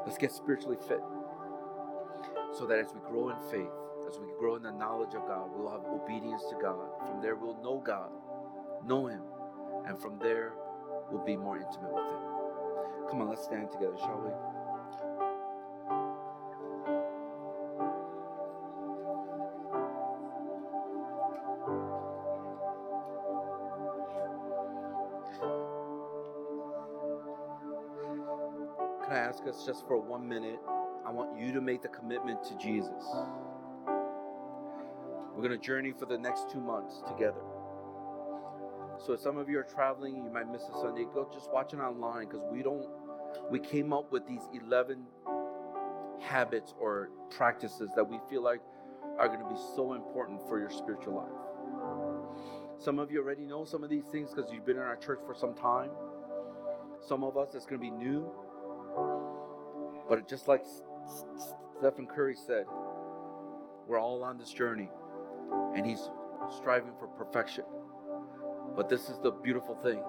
[0.05, 1.01] Let's get spiritually fit
[2.57, 3.71] so that as we grow in faith,
[4.07, 6.77] as we grow in the knowledge of God, we'll have obedience to God.
[7.07, 8.09] From there, we'll know God,
[8.85, 9.21] know Him,
[9.85, 10.53] and from there,
[11.11, 13.09] we'll be more intimate with Him.
[13.09, 14.31] Come on, let's stand together, shall we?
[29.05, 30.59] Can I ask us just for one minute.
[31.05, 33.03] I want you to make the commitment to Jesus.
[35.35, 37.41] We're going to journey for the next two months together.
[39.05, 41.73] So if some of you are traveling, you might miss a Sunday, go just watch
[41.73, 42.85] it online because we don't,
[43.49, 45.03] we came up with these 11
[46.21, 48.61] habits or practices that we feel like
[49.17, 52.83] are going to be so important for your spiritual life.
[52.83, 55.19] Some of you already know some of these things because you've been in our church
[55.25, 55.89] for some time.
[57.07, 58.31] Some of us, it's going to be new.
[60.07, 60.63] But just like
[61.79, 62.65] Stephen Curry said,
[63.87, 64.89] we're all on this journey,
[65.75, 66.09] and he's
[66.57, 67.63] striving for perfection.
[68.75, 70.01] But this is the beautiful thing.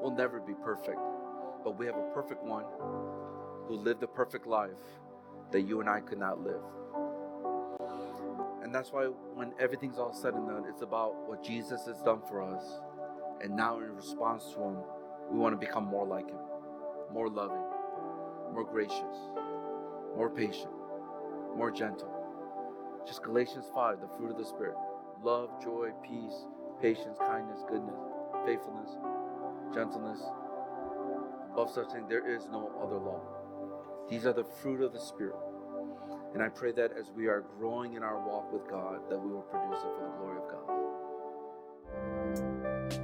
[0.00, 0.98] We'll never be perfect,
[1.64, 2.64] but we have a perfect one
[3.66, 4.70] who lived a perfect life
[5.50, 6.62] that you and I could not live.
[8.62, 9.04] And that's why
[9.34, 12.62] when everything's all said and done, it's about what Jesus has done for us.
[13.42, 14.76] And now, in response to Him,
[15.30, 16.40] we want to become more like Him,
[17.12, 17.64] more loving,
[18.52, 19.16] more gracious,
[20.16, 20.72] more patient,
[21.56, 22.17] more gentle.
[23.08, 24.76] Just Galatians 5, the fruit of the Spirit
[25.24, 26.44] love, joy, peace,
[26.80, 27.98] patience, kindness, goodness,
[28.44, 28.90] faithfulness,
[29.74, 30.20] gentleness.
[31.52, 33.22] Above such thing, there is no other law.
[34.10, 35.36] These are the fruit of the Spirit.
[36.34, 39.32] And I pray that as we are growing in our walk with God, that we
[39.32, 40.68] will produce it for the glory of God.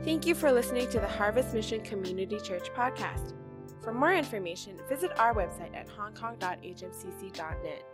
[0.05, 3.33] Thank you for listening to the Harvest Mission Community Church podcast.
[3.81, 7.94] For more information, visit our website at hongkong.hmcc.net.